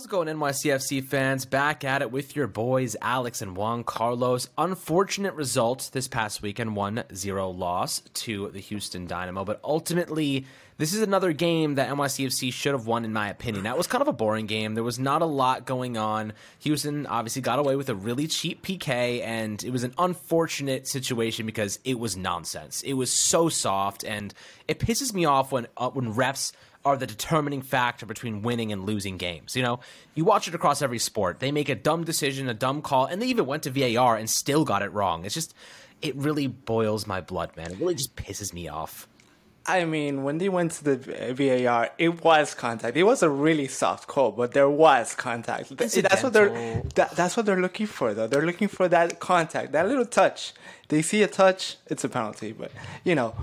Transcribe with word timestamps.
How's 0.00 0.06
it 0.06 0.12
going, 0.12 0.28
NYCFC 0.28 1.04
fans? 1.04 1.44
Back 1.44 1.84
at 1.84 2.00
it 2.00 2.10
with 2.10 2.34
your 2.34 2.46
boys, 2.46 2.96
Alex 3.02 3.42
and 3.42 3.54
Juan 3.54 3.84
Carlos. 3.84 4.48
Unfortunate 4.56 5.34
results 5.34 5.90
this 5.90 6.08
past 6.08 6.40
weekend 6.40 6.74
1 6.74 7.04
0 7.14 7.50
loss 7.50 8.00
to 8.14 8.48
the 8.48 8.60
Houston 8.60 9.06
Dynamo. 9.06 9.44
But 9.44 9.60
ultimately, 9.62 10.46
this 10.78 10.94
is 10.94 11.02
another 11.02 11.34
game 11.34 11.74
that 11.74 11.90
NYCFC 11.90 12.50
should 12.50 12.72
have 12.72 12.86
won, 12.86 13.04
in 13.04 13.12
my 13.12 13.28
opinion. 13.28 13.64
That 13.64 13.76
was 13.76 13.86
kind 13.86 14.00
of 14.00 14.08
a 14.08 14.14
boring 14.14 14.46
game. 14.46 14.72
There 14.72 14.82
was 14.82 14.98
not 14.98 15.20
a 15.20 15.26
lot 15.26 15.66
going 15.66 15.98
on. 15.98 16.32
Houston 16.60 17.04
obviously 17.04 17.42
got 17.42 17.58
away 17.58 17.76
with 17.76 17.90
a 17.90 17.94
really 17.94 18.26
cheap 18.26 18.64
PK, 18.64 19.20
and 19.22 19.62
it 19.62 19.70
was 19.70 19.84
an 19.84 19.92
unfortunate 19.98 20.88
situation 20.88 21.44
because 21.44 21.78
it 21.84 21.98
was 21.98 22.16
nonsense. 22.16 22.80
It 22.80 22.94
was 22.94 23.12
so 23.12 23.50
soft, 23.50 24.02
and 24.04 24.32
it 24.66 24.78
pisses 24.78 25.12
me 25.12 25.26
off 25.26 25.52
when 25.52 25.66
uh, 25.76 25.90
when 25.90 26.14
refs 26.14 26.52
are 26.84 26.96
the 26.96 27.06
determining 27.06 27.62
factor 27.62 28.06
between 28.06 28.42
winning 28.42 28.72
and 28.72 28.86
losing 28.86 29.18
games. 29.18 29.54
You 29.54 29.62
know, 29.62 29.80
you 30.14 30.24
watch 30.24 30.48
it 30.48 30.54
across 30.54 30.80
every 30.80 30.98
sport. 30.98 31.40
They 31.40 31.52
make 31.52 31.68
a 31.68 31.74
dumb 31.74 32.04
decision, 32.04 32.48
a 32.48 32.54
dumb 32.54 32.80
call, 32.82 33.04
and 33.06 33.20
they 33.20 33.26
even 33.26 33.46
went 33.46 33.64
to 33.64 33.70
VAR 33.70 34.16
and 34.16 34.28
still 34.30 34.64
got 34.64 34.82
it 34.82 34.92
wrong. 34.92 35.24
It's 35.24 35.34
just, 35.34 35.54
it 36.00 36.16
really 36.16 36.46
boils 36.46 37.06
my 37.06 37.20
blood, 37.20 37.56
man. 37.56 37.72
It 37.72 37.78
really 37.78 37.94
just 37.94 38.16
pisses 38.16 38.54
me 38.54 38.68
off. 38.68 39.06
I 39.66 39.84
mean, 39.84 40.24
when 40.24 40.38
they 40.38 40.48
went 40.48 40.72
to 40.72 40.84
the 40.84 40.96
VAR, 41.34 41.90
it 41.98 42.24
was 42.24 42.54
contact. 42.54 42.96
It 42.96 43.02
was 43.02 43.22
a 43.22 43.28
really 43.28 43.68
soft 43.68 44.08
call, 44.08 44.32
but 44.32 44.52
there 44.52 44.70
was 44.70 45.14
contact. 45.14 45.76
That's 45.76 46.22
what 46.22 46.32
they're 46.32 46.82
that, 46.94 47.14
that's 47.14 47.36
what 47.36 47.44
they're 47.44 47.60
looking 47.60 47.86
for, 47.86 48.14
though. 48.14 48.26
They're 48.26 48.46
looking 48.46 48.68
for 48.68 48.88
that 48.88 49.20
contact, 49.20 49.72
that 49.72 49.86
little 49.86 50.06
touch. 50.06 50.54
They 50.88 51.02
see 51.02 51.22
a 51.22 51.28
touch, 51.28 51.76
it's 51.86 52.04
a 52.04 52.08
penalty. 52.08 52.52
But 52.52 52.72
you 53.04 53.14
know, 53.14 53.34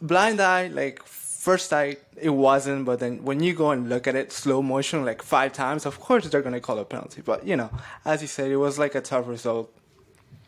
blind 0.00 0.40
eye, 0.40 0.68
like 0.68 1.04
first 1.46 1.68
sight, 1.68 2.00
it 2.16 2.30
wasn't. 2.30 2.84
But 2.84 2.98
then 2.98 3.22
when 3.22 3.38
you 3.40 3.54
go 3.54 3.70
and 3.70 3.88
look 3.88 4.08
at 4.08 4.16
it 4.16 4.32
slow 4.32 4.60
motion, 4.62 5.04
like 5.04 5.22
five 5.22 5.52
times, 5.52 5.86
of 5.86 6.00
course 6.00 6.28
they're 6.28 6.42
gonna 6.42 6.60
call 6.60 6.78
a 6.80 6.84
penalty. 6.84 7.22
But 7.22 7.46
you 7.46 7.56
know, 7.56 7.70
as 8.04 8.20
you 8.20 8.28
said, 8.28 8.50
it 8.50 8.56
was 8.56 8.78
like 8.78 8.94
a 8.96 9.00
tough 9.00 9.28
result. 9.28 9.72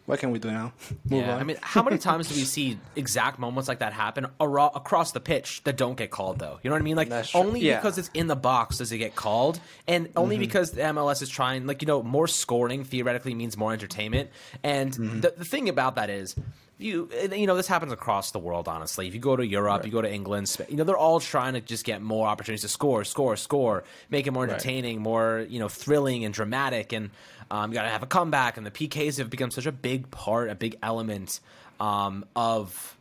What 0.06 0.18
can 0.18 0.30
we 0.30 0.38
do 0.38 0.50
now? 0.50 0.72
Move 1.10 1.20
yeah, 1.20 1.34
on. 1.34 1.40
I 1.40 1.44
mean, 1.44 1.58
how 1.60 1.82
many 1.82 1.98
times 2.08 2.28
do 2.28 2.34
we 2.34 2.46
see 2.56 2.78
exact 2.96 3.38
moments 3.38 3.68
like 3.68 3.78
that 3.78 3.92
happen 3.92 4.26
across 4.40 5.12
the 5.12 5.20
pitch 5.20 5.62
that 5.64 5.76
don't 5.76 5.96
get 6.02 6.10
called 6.10 6.40
though? 6.40 6.58
You 6.62 6.70
know 6.70 6.74
what 6.74 6.82
I 6.82 6.88
mean? 6.90 6.96
Like 6.96 7.12
only 7.32 7.60
yeah. 7.60 7.76
because 7.76 7.96
it's 7.98 8.10
in 8.12 8.26
the 8.26 8.40
box 8.50 8.78
does 8.78 8.90
it 8.90 8.98
get 8.98 9.14
called, 9.14 9.60
and 9.86 10.08
only 10.16 10.34
mm-hmm. 10.34 10.40
because 10.40 10.72
the 10.72 10.82
MLS 10.82 11.22
is 11.22 11.28
trying. 11.28 11.66
Like 11.68 11.80
you 11.80 11.86
know, 11.86 12.02
more 12.02 12.26
scoring 12.26 12.82
theoretically 12.82 13.34
means 13.34 13.56
more 13.56 13.72
entertainment. 13.72 14.30
And 14.64 14.92
mm-hmm. 14.92 15.20
the 15.20 15.34
the 15.36 15.44
thing 15.44 15.68
about 15.68 15.94
that 15.94 16.10
is 16.10 16.34
you 16.78 17.08
you 17.32 17.46
know 17.46 17.56
this 17.56 17.66
happens 17.66 17.92
across 17.92 18.30
the 18.30 18.38
world 18.38 18.68
honestly 18.68 19.08
if 19.08 19.14
you 19.14 19.20
go 19.20 19.34
to 19.34 19.44
europe 19.44 19.78
right. 19.78 19.84
you 19.84 19.90
go 19.90 20.00
to 20.00 20.10
england 20.10 20.56
you 20.68 20.76
know 20.76 20.84
they're 20.84 20.96
all 20.96 21.18
trying 21.18 21.54
to 21.54 21.60
just 21.60 21.84
get 21.84 22.00
more 22.00 22.26
opportunities 22.28 22.62
to 22.62 22.68
score 22.68 23.04
score 23.04 23.36
score 23.36 23.84
make 24.10 24.26
it 24.26 24.30
more 24.30 24.44
entertaining 24.44 24.96
right. 24.98 25.02
more 25.02 25.46
you 25.48 25.58
know 25.58 25.68
thrilling 25.68 26.24
and 26.24 26.32
dramatic 26.32 26.92
and 26.92 27.10
um, 27.50 27.70
you 27.70 27.74
got 27.74 27.82
to 27.82 27.88
have 27.88 28.02
a 28.02 28.06
comeback 28.06 28.56
and 28.56 28.64
the 28.64 28.70
pks 28.70 29.18
have 29.18 29.28
become 29.28 29.50
such 29.50 29.66
a 29.66 29.72
big 29.72 30.10
part 30.10 30.50
a 30.50 30.54
big 30.54 30.76
element 30.82 31.40
um, 31.80 32.24
of 32.36 32.97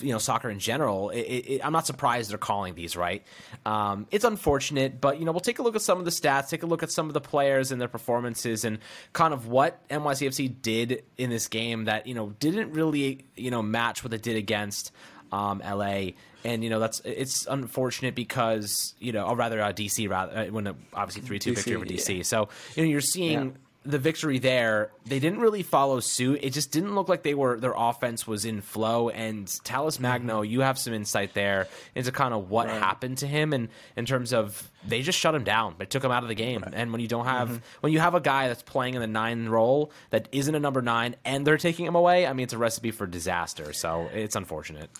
you 0.00 0.12
know 0.12 0.18
soccer 0.18 0.50
in 0.50 0.58
general, 0.58 1.10
it, 1.10 1.20
it, 1.20 1.60
I'm 1.64 1.72
not 1.72 1.86
surprised 1.86 2.30
they're 2.30 2.38
calling 2.38 2.74
these 2.74 2.96
right. 2.96 3.22
Um, 3.64 4.06
it's 4.10 4.24
unfortunate, 4.24 5.00
but 5.00 5.18
you 5.18 5.24
know 5.24 5.32
we'll 5.32 5.40
take 5.40 5.58
a 5.58 5.62
look 5.62 5.76
at 5.76 5.82
some 5.82 5.98
of 5.98 6.04
the 6.04 6.10
stats, 6.10 6.48
take 6.48 6.62
a 6.62 6.66
look 6.66 6.82
at 6.82 6.90
some 6.90 7.08
of 7.08 7.14
the 7.14 7.20
players 7.20 7.72
and 7.72 7.80
their 7.80 7.88
performances, 7.88 8.64
and 8.64 8.78
kind 9.12 9.34
of 9.34 9.46
what 9.46 9.86
NYCFC 9.88 10.62
did 10.62 11.04
in 11.16 11.30
this 11.30 11.48
game 11.48 11.84
that 11.84 12.06
you 12.06 12.14
know 12.14 12.30
didn't 12.40 12.72
really 12.72 13.24
you 13.36 13.50
know 13.50 13.62
match 13.62 14.04
what 14.04 14.10
they 14.10 14.18
did 14.18 14.36
against 14.36 14.92
um, 15.32 15.60
LA. 15.64 16.10
And 16.44 16.62
you 16.62 16.70
know 16.70 16.78
that's 16.78 17.00
it's 17.04 17.46
unfortunate 17.46 18.14
because 18.14 18.94
you 19.00 19.12
know, 19.12 19.26
or 19.26 19.36
rather 19.36 19.60
uh, 19.60 19.72
DC 19.72 20.08
rather 20.08 20.38
uh, 20.38 20.46
when 20.46 20.68
obviously 20.94 21.22
three 21.22 21.38
two 21.38 21.54
victory 21.54 21.74
over 21.74 21.84
DC. 21.84 22.18
Yeah. 22.18 22.22
So 22.22 22.48
you 22.76 22.84
know 22.84 22.88
you're 22.88 23.00
seeing 23.00 23.40
yeah 23.40 23.56
the 23.86 23.98
victory 23.98 24.38
there, 24.38 24.90
they 25.04 25.18
didn't 25.18 25.38
really 25.38 25.62
follow 25.62 26.00
suit. 26.00 26.40
It 26.42 26.52
just 26.52 26.72
didn't 26.72 26.94
look 26.94 27.08
like 27.08 27.22
they 27.22 27.34
were 27.34 27.58
their 27.58 27.74
offense 27.76 28.26
was 28.26 28.44
in 28.44 28.60
flow. 28.60 29.08
And 29.08 29.46
Talles 29.64 30.00
Magno, 30.00 30.42
mm-hmm. 30.42 30.50
you 30.50 30.60
have 30.60 30.78
some 30.78 30.92
insight 30.92 31.34
there 31.34 31.68
into 31.94 32.12
kind 32.12 32.34
of 32.34 32.50
what 32.50 32.66
right. 32.66 32.80
happened 32.80 33.18
to 33.18 33.26
him, 33.26 33.52
and 33.52 33.68
in 33.96 34.06
terms 34.06 34.32
of 34.32 34.70
they 34.86 35.02
just 35.02 35.18
shut 35.18 35.34
him 35.34 35.44
down. 35.44 35.76
They 35.78 35.86
took 35.86 36.04
him 36.04 36.10
out 36.10 36.22
of 36.22 36.28
the 36.28 36.34
game. 36.34 36.62
Right. 36.62 36.74
And 36.74 36.92
when 36.92 37.00
you 37.00 37.08
don't 37.08 37.26
have 37.26 37.48
mm-hmm. 37.48 37.58
when 37.80 37.92
you 37.92 38.00
have 38.00 38.14
a 38.14 38.20
guy 38.20 38.48
that's 38.48 38.62
playing 38.62 38.94
in 38.94 39.00
the 39.00 39.06
nine 39.06 39.48
role 39.48 39.92
that 40.10 40.28
isn't 40.32 40.54
a 40.54 40.60
number 40.60 40.82
nine, 40.82 41.16
and 41.24 41.46
they're 41.46 41.56
taking 41.56 41.86
him 41.86 41.94
away, 41.94 42.26
I 42.26 42.32
mean, 42.32 42.44
it's 42.44 42.54
a 42.54 42.58
recipe 42.58 42.90
for 42.90 43.06
disaster. 43.06 43.72
So 43.72 44.08
it's 44.12 44.36
unfortunate. 44.36 44.90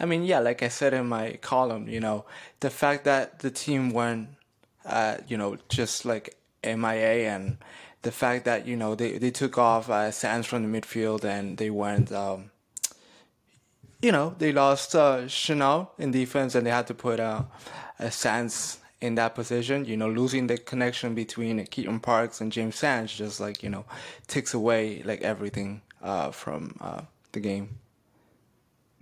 I 0.00 0.06
mean, 0.06 0.24
yeah, 0.24 0.40
like 0.40 0.62
I 0.62 0.68
said 0.68 0.94
in 0.94 1.08
my 1.08 1.38
column, 1.42 1.88
you 1.88 2.00
know, 2.00 2.24
the 2.60 2.70
fact 2.70 3.04
that 3.04 3.40
the 3.40 3.50
team 3.50 3.90
went, 3.90 4.30
uh, 4.84 5.18
you 5.28 5.36
know, 5.36 5.58
just 5.68 6.04
like 6.04 6.36
MIA 6.64 7.30
and 7.30 7.58
the 8.02 8.12
fact 8.12 8.44
that 8.44 8.66
you 8.66 8.76
know 8.76 8.94
they, 8.94 9.18
they 9.18 9.30
took 9.30 9.58
off 9.58 9.88
uh, 9.88 10.10
Sands 10.10 10.46
from 10.46 10.70
the 10.70 10.80
midfield 10.80 11.24
and 11.24 11.56
they 11.56 11.70
went 11.70 12.12
um, 12.12 12.50
you 14.00 14.12
know 14.12 14.34
they 14.38 14.52
lost 14.52 14.94
uh, 14.94 15.22
Chanot 15.22 15.88
in 15.98 16.10
defense 16.10 16.54
and 16.54 16.66
they 16.66 16.70
had 16.70 16.86
to 16.88 16.94
put 16.94 17.20
uh, 17.20 17.44
Sands 18.10 18.78
in 19.00 19.14
that 19.16 19.34
position 19.34 19.84
you 19.84 19.96
know 19.96 20.08
losing 20.08 20.46
the 20.46 20.58
connection 20.58 21.14
between 21.14 21.64
Keaton 21.66 22.00
Parks 22.00 22.40
and 22.40 22.52
James 22.52 22.76
Sands 22.76 23.14
just 23.14 23.40
like 23.40 23.62
you 23.62 23.70
know 23.70 23.84
takes 24.26 24.54
away 24.54 25.02
like 25.04 25.22
everything 25.22 25.82
uh, 26.02 26.30
from 26.30 26.76
uh, 26.80 27.02
the 27.32 27.40
game 27.40 27.78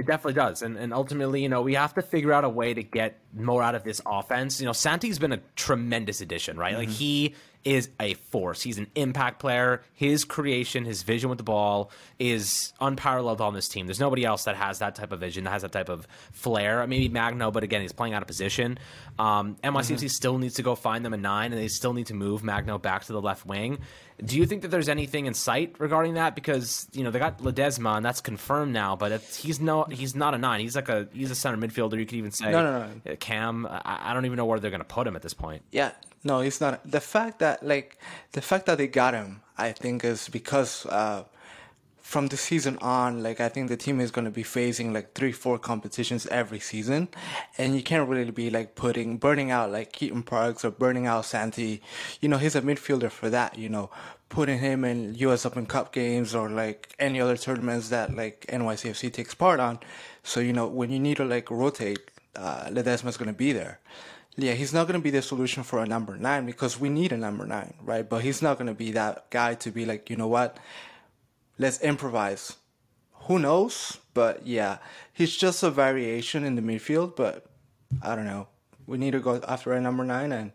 it 0.01 0.07
definitely 0.07 0.33
does. 0.33 0.63
And 0.63 0.79
and 0.79 0.95
ultimately, 0.95 1.43
you 1.43 1.51
know, 1.51 1.61
we 1.61 1.75
have 1.75 1.93
to 1.95 2.03
figure 2.03 2.33
out 2.33 2.43
a 2.43 2.49
way 2.49 2.73
to 2.73 2.83
get 2.83 3.21
more 3.35 3.63
out 3.63 3.75
of 3.75 3.85
this 3.85 4.01
offense. 4.07 4.59
You 4.59 4.65
know, 4.67 4.73
Santi's 4.73 5.19
been 5.19 5.33
a 5.33 5.41
tremendous 5.57 6.23
addition, 6.23 6.57
right? 6.57 6.73
Mm-hmm. 6.73 6.81
Like 6.81 6.89
he 6.89 7.35
is 7.65 7.91
a 8.01 8.15
force. 8.15 8.63
He's 8.63 8.79
an 8.79 8.87
impact 8.95 9.39
player. 9.39 9.83
His 9.93 10.25
creation, 10.25 10.85
his 10.85 11.03
vision 11.03 11.29
with 11.29 11.39
the 11.39 11.45
ball 11.45 11.91
is 12.19 12.73
unparalleled 12.81 13.41
on 13.41 13.55
this 13.55 13.69
team. 13.69 13.87
There's 13.87 14.01
nobody 14.01 14.25
else 14.25 14.45
that 14.45 14.57
has 14.57 14.79
that 14.79 14.95
type 14.95 15.13
of 15.13 15.21
vision, 15.21 15.45
that 15.45 15.51
has 15.51 15.63
that 15.63 15.73
type 15.73 15.89
of 15.89 16.07
flair. 16.33 16.87
Maybe 16.87 17.09
Magno, 17.09 17.51
but 17.51 17.63
again, 17.63 17.83
he's 17.83 17.93
playing 17.93 18.15
out 18.15 18.23
of 18.23 18.29
position. 18.29 18.79
Um, 19.19 19.57
NYCFC 19.63 19.95
mm-hmm. 19.97 20.07
still 20.07 20.39
needs 20.39 20.55
to 20.55 20.63
go 20.63 20.75
find 20.75 21.05
them 21.05 21.13
a 21.13 21.19
nine, 21.19 21.53
and 21.53 21.61
they 21.61 21.69
still 21.69 21.93
need 21.93 22.07
to 22.07 22.15
move 22.15 22.43
Magno 22.43 22.79
back 22.79 23.05
to 23.05 23.13
the 23.13 23.21
left 23.21 23.45
wing. 23.45 23.79
Do 24.25 24.37
you 24.37 24.47
think 24.47 24.63
that 24.63 24.69
there's 24.69 24.89
anything 24.89 25.27
in 25.27 25.35
sight 25.35 25.77
regarding 25.79 26.15
that? 26.15 26.35
Because 26.35 26.87
you 26.93 27.05
know 27.05 27.11
they 27.11 27.19
got 27.19 27.39
Ledezma, 27.39 27.97
and 27.97 28.05
that's 28.05 28.21
confirmed 28.21 28.73
now. 28.73 28.97
But 28.97 29.21
he's 29.23 29.61
no, 29.61 29.85
he's 29.85 30.15
not 30.15 30.35
a 30.35 30.39
nine. 30.39 30.61
He's 30.61 30.77
like 30.77 30.89
a 30.89 31.09
he's 31.13 31.31
a 31.31 31.35
center 31.35 31.57
midfielder. 31.57 31.99
You 31.99 32.07
could 32.07 32.19
even 32.19 32.31
say 32.31 32.51
no, 32.51 32.63
no, 32.63 32.91
no. 33.05 33.17
Cam. 33.17 33.67
I, 33.67 34.11
I 34.11 34.15
don't 34.15 34.27
even 34.27 34.37
know 34.37 34.45
where 34.45 34.61
they're 34.61 34.71
going 34.71 34.81
to 34.81 34.85
put 34.85 35.07
him 35.07 35.17
at 35.17 35.23
this 35.23 35.35
point. 35.35 35.63
Yeah, 35.71 35.93
no, 36.25 36.41
he's 36.41 36.61
not. 36.61 36.89
The 36.91 37.01
fact 37.01 37.39
that 37.39 37.63
like 37.63 37.99
the 38.33 38.43
fact 38.43 38.67
that 38.67 38.79
they 38.79 38.87
got 38.87 39.15
him, 39.15 39.43
I 39.57 39.73
think, 39.73 40.05
is 40.05 40.29
because 40.29 40.87
uh, 40.87 41.25
from 42.11 42.27
the 42.27 42.37
season 42.37 42.77
on, 42.79 43.23
like 43.23 43.41
I 43.41 43.49
think 43.49 43.69
the 43.69 43.77
team 43.77 44.01
is 44.01 44.11
going 44.11 44.25
to 44.25 44.33
be 44.33 44.43
facing 44.43 44.93
like 44.93 45.15
three, 45.15 45.31
four 45.31 45.61
competitions 45.61 46.27
every 46.27 46.59
season, 46.59 47.07
and 47.57 47.77
you 47.77 47.85
can't 47.85 48.09
really 48.09 48.33
be 48.33 48.51
like 48.51 48.75
putting 48.75 49.17
burning 49.17 49.53
out 49.53 49.71
like 49.71 49.93
Keaton 49.93 50.25
Parks 50.25 50.65
or 50.65 50.73
burning 50.73 51.07
out 51.07 51.25
Santi. 51.25 51.81
You 52.21 52.29
know, 52.29 52.39
he's 52.39 52.57
a 52.57 52.63
midfielder 52.63 53.13
for 53.13 53.31
that. 53.31 53.57
You 53.57 53.69
know, 53.69 53.91
putting 54.29 54.59
him 54.59 54.85
in 54.85 55.15
U.S. 55.27 55.47
Open 55.47 55.67
Cup 55.67 55.93
games 55.93 56.35
or 56.35 56.51
like 56.51 56.93
any 56.99 57.21
other 57.21 57.37
tournaments 57.37 57.91
that 57.91 58.13
like 58.17 58.45
NYCFC 58.49 59.13
takes 59.13 59.37
part 59.37 59.61
on. 59.61 59.79
So 60.25 60.41
you 60.41 60.53
know, 60.53 60.67
when 60.67 60.91
you 60.91 60.99
need 60.99 61.19
to 61.19 61.25
like 61.25 61.49
rotate, 61.49 62.01
uh, 62.35 62.65
Ledezma's 62.71 63.19
going 63.19 63.31
to 63.31 63.39
be 63.39 63.53
there 63.53 63.79
yeah, 64.37 64.55
he's 64.55 64.73
not 64.73 64.87
going 64.87 64.99
to 64.99 65.03
be 65.03 65.11
the 65.11 65.23
solution 65.23 65.63
for 65.63 65.81
a 65.81 65.87
number 65.87 66.17
nine 66.17 66.47
because 66.47 66.81
we 66.81 66.89
need 66.89 67.13
a 67.13 67.17
number 67.17 67.47
nine, 67.47 67.75
right? 67.83 68.09
But 68.09 68.23
he's 68.23 68.41
not 68.41 68.59
going 68.59 68.69
to 68.69 68.75
be 68.75 68.93
that 68.93 69.29
guy 69.31 69.55
to 69.57 69.71
be 69.71 69.85
like, 69.85 70.09
you 70.09 70.17
know 70.17 70.29
what? 70.29 70.57
Let's 71.61 71.79
improvise. 71.83 72.57
Who 73.27 73.39
knows? 73.39 73.99
But 74.15 74.47
yeah, 74.47 74.79
he's 75.13 75.37
just 75.37 75.63
a 75.63 75.71
variation 75.71 76.43
in 76.43 76.55
the 76.55 76.63
midfield. 76.63 77.17
But 77.17 77.45
I 78.03 78.17
don't 78.17 78.25
know. 78.25 78.49
We 78.87 78.97
need 78.97 79.11
to 79.11 79.21
go 79.21 79.43
after 79.47 79.75
a 79.75 79.81
number 79.81 80.03
nine. 80.03 80.33
And 80.33 80.53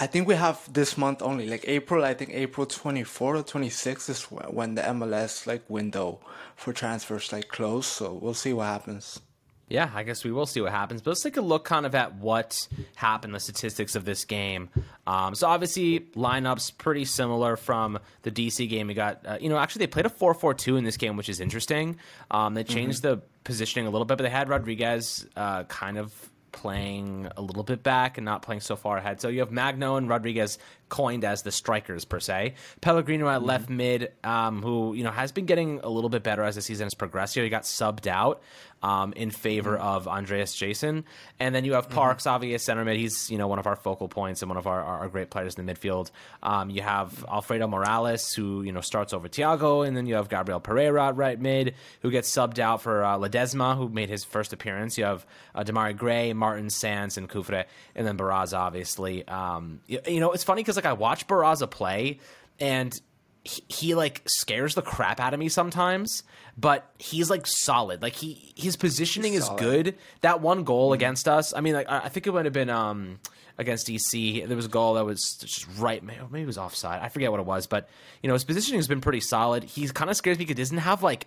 I 0.00 0.08
think 0.08 0.26
we 0.26 0.34
have 0.34 0.60
this 0.72 0.98
month 0.98 1.22
only, 1.22 1.46
like 1.46 1.64
April, 1.68 2.04
I 2.04 2.14
think 2.14 2.30
April 2.32 2.66
24 2.66 3.36
or 3.36 3.42
26 3.44 4.08
is 4.08 4.24
when 4.24 4.74
the 4.74 4.82
MLS 4.82 5.46
like 5.46 5.62
window 5.70 6.18
for 6.56 6.72
transfers 6.72 7.30
like 7.30 7.46
close. 7.46 7.86
So 7.86 8.12
we'll 8.12 8.34
see 8.34 8.52
what 8.52 8.66
happens. 8.66 9.20
Yeah, 9.70 9.88
I 9.94 10.02
guess 10.02 10.24
we 10.24 10.32
will 10.32 10.46
see 10.46 10.60
what 10.60 10.72
happens. 10.72 11.00
But 11.00 11.10
let's 11.10 11.22
take 11.22 11.36
a 11.36 11.40
look 11.40 11.64
kind 11.64 11.86
of 11.86 11.94
at 11.94 12.16
what 12.16 12.68
happened, 12.96 13.32
the 13.34 13.40
statistics 13.40 13.94
of 13.94 14.04
this 14.04 14.24
game. 14.24 14.68
Um, 15.06 15.36
so 15.36 15.46
obviously, 15.46 16.00
lineups 16.16 16.76
pretty 16.76 17.04
similar 17.04 17.56
from 17.56 18.00
the 18.22 18.32
DC 18.32 18.68
game. 18.68 18.88
We 18.88 18.94
got, 18.94 19.24
uh, 19.24 19.38
you 19.40 19.48
know, 19.48 19.58
actually 19.58 19.86
they 19.86 19.86
played 19.86 20.06
a 20.06 20.10
4 20.10 20.34
4 20.34 20.54
2 20.54 20.76
in 20.76 20.82
this 20.82 20.96
game, 20.96 21.16
which 21.16 21.28
is 21.28 21.38
interesting. 21.38 21.98
Um, 22.32 22.54
they 22.54 22.64
changed 22.64 23.04
mm-hmm. 23.04 23.20
the 23.20 23.22
positioning 23.44 23.86
a 23.86 23.90
little 23.90 24.04
bit, 24.04 24.18
but 24.18 24.24
they 24.24 24.30
had 24.30 24.48
Rodriguez 24.48 25.26
uh, 25.36 25.62
kind 25.64 25.98
of 25.98 26.12
playing 26.52 27.28
a 27.36 27.42
little 27.42 27.62
bit 27.62 27.82
back 27.84 28.18
and 28.18 28.24
not 28.24 28.42
playing 28.42 28.60
so 28.60 28.74
far 28.74 28.98
ahead. 28.98 29.20
So 29.20 29.28
you 29.28 29.38
have 29.38 29.52
Magno 29.52 29.96
and 29.96 30.08
Rodriguez 30.08 30.58
coined 30.90 31.24
as 31.24 31.42
the 31.42 31.50
strikers 31.50 32.04
per 32.04 32.20
se. 32.20 32.54
Pellegrini 32.82 33.24
at 33.24 33.38
mm-hmm. 33.38 33.46
left 33.46 33.70
mid, 33.70 34.12
um, 34.22 34.62
who 34.62 34.92
you 34.92 35.04
know 35.04 35.10
has 35.10 35.32
been 35.32 35.46
getting 35.46 35.80
a 35.80 35.88
little 35.88 36.10
bit 36.10 36.22
better 36.22 36.42
as 36.42 36.56
the 36.56 36.62
season 36.62 36.84
has 36.84 36.94
progressed. 36.94 37.34
Here, 37.34 37.44
he 37.44 37.48
got 37.48 37.62
subbed 37.62 38.06
out 38.06 38.42
um, 38.82 39.12
in 39.14 39.30
favor 39.30 39.76
mm-hmm. 39.76 39.86
of 39.86 40.06
Andrés 40.06 40.54
Jasson, 40.56 41.04
and 41.38 41.54
then 41.54 41.64
you 41.64 41.74
have 41.74 41.86
mm-hmm. 41.86 41.94
Parks, 41.94 42.24
mm-hmm. 42.24 42.34
obvious 42.34 42.62
center 42.62 42.84
mid. 42.84 42.96
He's 42.96 43.30
you 43.30 43.38
know 43.38 43.48
one 43.48 43.58
of 43.58 43.66
our 43.66 43.76
focal 43.76 44.08
points 44.08 44.42
and 44.42 44.48
one 44.48 44.56
of 44.56 44.66
our, 44.66 44.82
our, 44.82 45.08
great 45.08 45.30
players 45.30 45.54
in 45.56 45.66
the 45.66 45.72
midfield. 45.72 46.10
Um, 46.42 46.70
you 46.70 46.82
have 46.82 47.24
Alfredo 47.28 47.66
Morales, 47.66 48.32
who 48.32 48.62
you 48.62 48.72
know 48.72 48.80
starts 48.80 49.12
over 49.12 49.28
Thiago, 49.28 49.86
and 49.86 49.96
then 49.96 50.06
you 50.06 50.14
have 50.14 50.28
Gabriel 50.28 50.60
Pereira 50.60 51.08
at 51.08 51.16
right 51.16 51.38
mid, 51.38 51.74
who 52.02 52.10
gets 52.10 52.30
subbed 52.30 52.58
out 52.58 52.82
for 52.82 53.04
uh, 53.04 53.18
Ledezma, 53.18 53.76
who 53.76 53.88
made 53.88 54.08
his 54.08 54.24
first 54.24 54.52
appearance. 54.52 54.96
You 54.96 55.04
have 55.04 55.26
uh, 55.54 55.62
Demarai 55.62 55.96
Gray, 55.96 56.32
Martin 56.32 56.70
Sands, 56.70 57.18
and 57.18 57.28
Cufré, 57.28 57.64
and 57.94 58.06
then 58.06 58.16
Barraza, 58.16 58.58
obviously. 58.58 59.26
Um, 59.28 59.80
you, 59.86 60.00
you 60.06 60.20
know, 60.20 60.32
it's 60.32 60.44
funny 60.44 60.62
because 60.62 60.78
like 60.84 60.90
I 60.90 60.94
watch 60.94 61.26
Barraza 61.26 61.70
play, 61.70 62.18
and 62.58 62.98
he, 63.44 63.62
he, 63.68 63.94
like 63.94 64.22
scares 64.26 64.74
the 64.74 64.82
crap 64.82 65.20
out 65.20 65.32
of 65.32 65.40
me 65.40 65.48
sometimes, 65.48 66.22
but 66.58 66.90
he's 66.98 67.30
like 67.30 67.46
solid. 67.46 68.02
Like 68.02 68.14
he 68.14 68.52
his 68.56 68.76
positioning 68.76 69.34
is 69.34 69.48
good. 69.56 69.96
That 70.20 70.40
one 70.40 70.64
goal 70.64 70.88
mm-hmm. 70.88 70.94
against 70.94 71.28
us, 71.28 71.54
I 71.54 71.60
mean, 71.60 71.74
like 71.74 71.88
I, 71.88 72.00
I 72.00 72.08
think 72.08 72.26
it 72.26 72.30
would 72.30 72.44
have 72.44 72.54
been 72.54 72.70
um 72.70 73.18
against 73.58 73.86
DC. 73.86 74.46
There 74.46 74.56
was 74.56 74.66
a 74.66 74.70
goal 74.70 74.94
that 74.94 75.04
was 75.04 75.34
just 75.34 75.66
right. 75.78 76.02
Maybe 76.02 76.42
it 76.42 76.46
was 76.46 76.58
offside. 76.58 77.02
I 77.02 77.08
forget 77.08 77.30
what 77.30 77.40
it 77.40 77.46
was, 77.46 77.66
but 77.66 77.88
you 78.22 78.28
know 78.28 78.34
his 78.34 78.44
positioning 78.44 78.78
has 78.78 78.88
been 78.88 79.00
pretty 79.00 79.20
solid. 79.20 79.64
He's 79.64 79.92
kind 79.92 80.10
of 80.10 80.16
scares 80.16 80.38
me 80.38 80.44
because 80.44 80.56
he 80.56 80.62
doesn't 80.62 80.78
have 80.78 81.02
like 81.02 81.26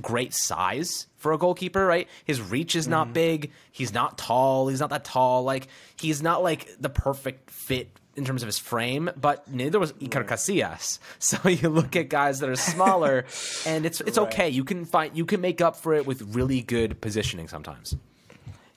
great 0.00 0.34
size 0.34 1.06
for 1.16 1.32
a 1.32 1.38
goalkeeper, 1.38 1.84
right? 1.84 2.08
His 2.24 2.40
reach 2.40 2.76
is 2.76 2.88
not 2.88 3.06
mm-hmm. 3.06 3.14
big. 3.14 3.52
He's 3.72 3.92
not 3.92 4.18
tall. 4.18 4.68
He's 4.68 4.80
not 4.80 4.90
that 4.90 5.04
tall. 5.04 5.44
Like 5.44 5.68
he's 5.96 6.22
not 6.22 6.42
like 6.42 6.68
the 6.80 6.90
perfect 6.90 7.50
fit 7.50 7.88
in 8.16 8.24
terms 8.24 8.42
of 8.42 8.46
his 8.46 8.58
frame, 8.58 9.10
but 9.16 9.46
neither 9.50 9.78
was 9.78 9.92
Iker 9.94 10.16
right. 10.16 10.26
Casillas. 10.26 10.98
So 11.18 11.48
you 11.48 11.68
look 11.68 11.96
at 11.96 12.08
guys 12.08 12.40
that 12.40 12.48
are 12.48 12.56
smaller, 12.56 13.24
and 13.66 13.86
it's 13.86 14.00
it's 14.00 14.18
right. 14.18 14.26
okay. 14.28 14.48
You 14.48 14.64
can 14.64 14.84
find 14.84 15.16
you 15.16 15.24
can 15.24 15.40
make 15.40 15.60
up 15.60 15.76
for 15.76 15.94
it 15.94 16.06
with 16.06 16.22
really 16.34 16.62
good 16.62 17.00
positioning 17.00 17.48
sometimes. 17.48 17.96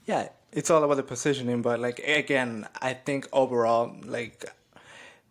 Yeah, 0.05 0.29
it's 0.51 0.69
all 0.69 0.83
about 0.83 0.97
the 0.97 1.03
positioning, 1.03 1.61
but 1.61 1.79
like 1.79 1.99
again, 1.99 2.67
I 2.81 2.93
think 2.93 3.27
overall, 3.31 3.95
like 4.03 4.45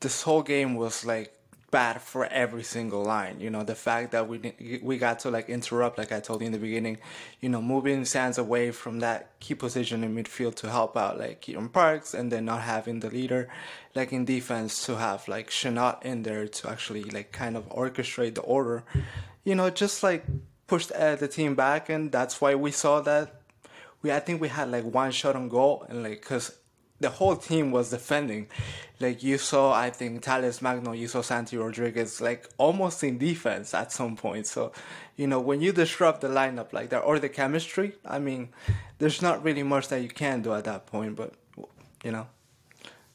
this 0.00 0.22
whole 0.22 0.42
game 0.42 0.76
was 0.76 1.04
like 1.04 1.32
bad 1.70 2.00
for 2.00 2.24
every 2.26 2.62
single 2.62 3.04
line. 3.04 3.40
You 3.40 3.50
know, 3.50 3.62
the 3.62 3.74
fact 3.74 4.12
that 4.12 4.28
we 4.28 4.80
we 4.82 4.98
got 4.98 5.20
to 5.20 5.30
like 5.30 5.48
interrupt, 5.48 5.98
like 5.98 6.12
I 6.12 6.20
told 6.20 6.40
you 6.40 6.46
in 6.46 6.52
the 6.52 6.58
beginning, 6.58 6.98
you 7.40 7.48
know, 7.48 7.60
moving 7.60 8.04
Sands 8.04 8.38
away 8.38 8.70
from 8.70 9.00
that 9.00 9.38
key 9.40 9.54
position 9.54 10.02
in 10.02 10.14
midfield 10.14 10.54
to 10.56 10.70
help 10.70 10.96
out 10.96 11.18
like 11.18 11.40
Keaton 11.40 11.68
Parks, 11.68 12.14
and 12.14 12.32
then 12.32 12.44
not 12.46 12.62
having 12.62 13.00
the 13.00 13.10
leader, 13.10 13.48
like 13.94 14.12
in 14.12 14.24
defense, 14.24 14.84
to 14.86 14.96
have 14.96 15.28
like 15.28 15.50
Chanot 15.50 16.02
in 16.04 16.22
there 16.22 16.48
to 16.48 16.70
actually 16.70 17.04
like 17.04 17.32
kind 17.32 17.56
of 17.56 17.68
orchestrate 17.68 18.34
the 18.34 18.42
order. 18.42 18.84
You 19.44 19.54
know, 19.54 19.70
just 19.70 20.02
like 20.02 20.24
pushed 20.66 20.92
uh, 20.92 21.16
the 21.16 21.28
team 21.28 21.54
back, 21.54 21.88
and 21.88 22.10
that's 22.10 22.40
why 22.40 22.54
we 22.54 22.70
saw 22.70 23.00
that. 23.02 23.34
We 24.00 24.12
I 24.12 24.20
think 24.20 24.40
we 24.40 24.48
had 24.48 24.70
like 24.70 24.84
one 24.84 25.10
shot 25.10 25.36
on 25.36 25.48
goal, 25.48 25.84
and 25.88 26.02
like 26.02 26.20
because 26.22 26.56
the 27.00 27.10
whole 27.10 27.36
team 27.36 27.70
was 27.70 27.90
defending. 27.90 28.48
Like 29.00 29.22
you 29.22 29.38
saw, 29.38 29.72
I 29.72 29.90
think 29.90 30.22
Talles 30.22 30.60
Magno, 30.60 30.92
you 30.92 31.06
saw 31.06 31.22
Santi 31.22 31.56
Rodriguez, 31.56 32.20
like 32.20 32.48
almost 32.58 33.04
in 33.04 33.18
defense 33.18 33.72
at 33.74 33.92
some 33.92 34.16
point. 34.16 34.46
So, 34.46 34.72
you 35.16 35.26
know, 35.26 35.38
when 35.38 35.60
you 35.60 35.72
disrupt 35.72 36.20
the 36.20 36.28
lineup 36.28 36.72
like 36.72 36.90
that 36.90 37.00
or 37.00 37.18
the 37.18 37.28
chemistry, 37.28 37.94
I 38.04 38.18
mean, 38.18 38.48
there's 38.98 39.22
not 39.22 39.44
really 39.44 39.62
much 39.62 39.88
that 39.88 40.02
you 40.02 40.08
can 40.08 40.42
do 40.42 40.52
at 40.54 40.64
that 40.64 40.86
point. 40.86 41.14
But 41.14 41.34
you 42.02 42.10
know. 42.10 42.26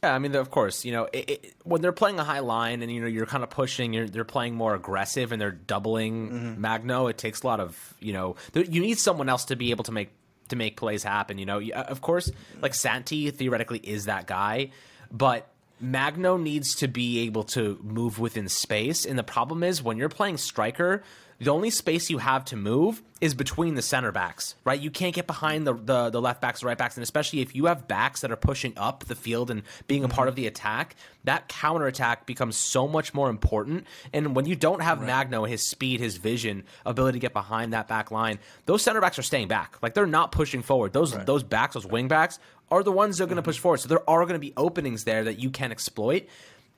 Yeah, 0.02 0.16
I 0.16 0.20
mean, 0.20 0.36
of 0.36 0.52
course, 0.52 0.84
you 0.84 0.92
know, 0.92 1.08
it, 1.14 1.30
it, 1.30 1.54
when 1.64 1.82
they're 1.82 1.94
playing 1.94 2.20
a 2.20 2.26
high 2.26 2.40
line 2.40 2.82
and 2.82 2.92
you 2.92 3.00
know 3.00 3.08
you're 3.08 3.26
kind 3.26 3.42
of 3.42 3.50
pushing, 3.50 3.94
you're, 3.94 4.08
they're 4.08 4.26
playing 4.26 4.54
more 4.54 4.76
aggressive 4.76 5.32
and 5.32 5.42
they're 5.42 5.52
doubling 5.52 6.30
mm-hmm. 6.30 6.62
Magno. 6.62 7.08
It 7.08 7.18
takes 7.18 7.42
a 7.44 7.48
lot 7.48 7.62
of 7.62 7.94
you 8.00 8.12
know, 8.12 8.36
you 8.54 8.82
need 8.82 9.00
someone 9.00 9.30
else 9.30 9.46
to 9.46 9.56
be 9.56 9.72
able 9.72 9.86
to 9.86 9.94
make 9.94 10.10
to 10.54 10.58
make 10.58 10.78
plays 10.78 11.04
happen. 11.04 11.38
You 11.38 11.46
know, 11.46 11.62
uh, 11.62 11.86
of 11.88 12.02
course, 12.02 12.32
like 12.62 12.74
Santi 12.74 13.30
theoretically 13.32 13.80
is 13.80 14.06
that 14.06 14.28
guy, 14.28 14.72
but 15.12 15.50
Magno 15.80 16.38
needs 16.38 16.76
to 16.76 16.88
be 16.88 17.26
able 17.26 17.44
to 17.44 17.80
move 17.84 18.20
within 18.20 18.48
space. 18.48 19.06
And 19.06 19.20
the 19.20 19.24
problem 19.24 19.64
is 19.64 19.84
when 19.84 19.98
you're 19.98 20.10
playing 20.10 20.38
striker, 20.38 21.04
the 21.44 21.52
only 21.52 21.70
space 21.70 22.10
you 22.10 22.18
have 22.18 22.46
to 22.46 22.56
move 22.56 23.02
is 23.22 23.34
between 23.34 23.76
the 23.76 23.82
center 23.82 24.12
backs, 24.12 24.56
right? 24.66 24.80
You 24.80 24.92
can't 24.92 25.16
get 25.16 25.28
behind 25.28 25.66
the, 25.66 25.74
the, 25.74 26.10
the 26.10 26.22
left 26.22 26.42
backs, 26.42 26.60
the 26.60 26.68
right 26.68 26.78
backs, 26.78 26.98
and 26.98 27.04
especially 27.04 27.40
if 27.40 27.56
you 27.56 27.66
have 27.66 27.88
backs 27.88 28.22
that 28.22 28.32
are 28.32 28.36
pushing 28.36 28.74
up 28.78 29.06
the 29.06 29.16
field 29.16 29.50
and 29.50 29.64
being 29.88 30.04
a 30.04 30.10
part 30.10 30.28
of 30.28 30.36
the 30.36 30.46
attack, 30.48 30.96
that 31.24 31.48
counter 31.48 31.88
attack 31.88 32.26
becomes 32.26 32.58
so 32.58 32.88
much 32.88 33.14
more 33.14 33.30
important. 33.30 33.86
And 34.12 34.36
when 34.36 34.46
you 34.46 34.56
don't 34.56 34.82
have 34.82 35.00
right. 35.00 35.08
Magno, 35.08 35.46
his 35.46 35.68
speed, 35.68 36.00
his 36.00 36.18
vision, 36.18 36.64
ability 36.86 37.20
to 37.20 37.22
get 37.22 37.34
behind 37.34 37.74
that 37.74 37.88
back 37.88 38.12
line, 38.12 38.40
those 38.66 38.82
center 38.82 39.00
backs 39.00 39.18
are 39.18 39.24
staying 39.24 39.48
back. 39.48 39.78
Like 39.82 39.94
they're 39.94 40.06
not 40.06 40.32
pushing 40.32 40.62
forward. 40.62 40.92
Those 40.92 41.16
right. 41.16 41.26
those 41.26 41.44
backs, 41.44 41.76
those 41.76 41.86
wing 41.86 42.10
backs, 42.10 42.40
are 42.72 42.84
the 42.84 42.92
ones 42.92 43.18
that 43.18 43.26
are 43.26 43.28
going 43.28 43.36
to 43.36 43.42
mm-hmm. 43.42 43.50
push 43.50 43.60
forward. 43.60 43.80
So 43.80 43.88
there 43.88 44.10
are 44.10 44.22
going 44.22 44.34
to 44.34 44.40
be 44.40 44.54
openings 44.58 45.04
there 45.04 45.24
that 45.26 45.40
you 45.40 45.50
can 45.50 45.72
exploit. 45.72 46.28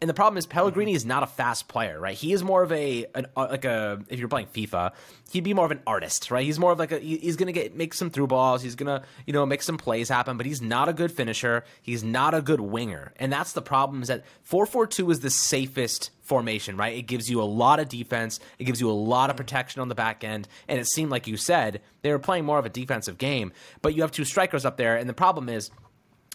And 0.01 0.09
the 0.09 0.13
problem 0.13 0.37
is 0.37 0.45
Pellegrini 0.45 0.91
mm-hmm. 0.91 0.97
is 0.97 1.05
not 1.05 1.23
a 1.23 1.27
fast 1.27 1.69
player, 1.69 1.99
right? 1.99 2.15
He 2.15 2.33
is 2.33 2.43
more 2.43 2.61
of 2.63 2.71
a 2.71 3.05
an, 3.15 3.27
uh, 3.35 3.47
like 3.49 3.63
a 3.63 4.03
if 4.09 4.19
you're 4.19 4.27
playing 4.27 4.47
FIFA, 4.47 4.91
he'd 5.31 5.43
be 5.43 5.53
more 5.53 5.65
of 5.65 5.71
an 5.71 5.79
artist, 5.87 6.31
right? 6.31 6.45
He's 6.45 6.59
more 6.59 6.73
of 6.73 6.79
like 6.79 6.91
a 6.91 6.99
he's 6.99 7.37
gonna 7.37 7.53
get 7.53 7.75
make 7.75 7.93
some 7.93 8.09
through 8.09 8.27
balls, 8.27 8.61
he's 8.61 8.75
gonna 8.75 9.03
you 9.25 9.31
know 9.31 9.45
make 9.45 9.61
some 9.61 9.77
plays 9.77 10.09
happen, 10.09 10.35
but 10.35 10.45
he's 10.45 10.61
not 10.61 10.89
a 10.89 10.93
good 10.93 11.11
finisher. 11.11 11.63
He's 11.81 12.03
not 12.03 12.33
a 12.33 12.41
good 12.41 12.59
winger, 12.59 13.13
and 13.17 13.31
that's 13.31 13.53
the 13.53 13.61
problem. 13.61 14.01
Is 14.01 14.09
that 14.09 14.25
four 14.43 14.65
four 14.65 14.85
two 14.85 15.09
is 15.11 15.21
the 15.21 15.29
safest 15.29 16.11
formation, 16.21 16.75
right? 16.75 16.97
It 16.97 17.03
gives 17.03 17.29
you 17.29 17.41
a 17.41 17.43
lot 17.43 17.79
of 17.79 17.87
defense, 17.87 18.39
it 18.59 18.65
gives 18.65 18.81
you 18.81 18.89
a 18.89 18.93
lot 18.93 19.29
of 19.29 19.37
protection 19.37 19.81
on 19.81 19.87
the 19.87 19.95
back 19.95 20.23
end, 20.23 20.47
and 20.67 20.79
it 20.79 20.87
seemed 20.87 21.11
like 21.11 21.25
you 21.25 21.37
said 21.37 21.81
they 22.01 22.11
were 22.11 22.19
playing 22.19 22.43
more 22.43 22.59
of 22.59 22.65
a 22.65 22.69
defensive 22.69 23.17
game, 23.17 23.53
but 23.81 23.95
you 23.95 24.01
have 24.01 24.11
two 24.11 24.25
strikers 24.25 24.65
up 24.65 24.75
there, 24.75 24.97
and 24.97 25.07
the 25.07 25.13
problem 25.13 25.47
is 25.47 25.71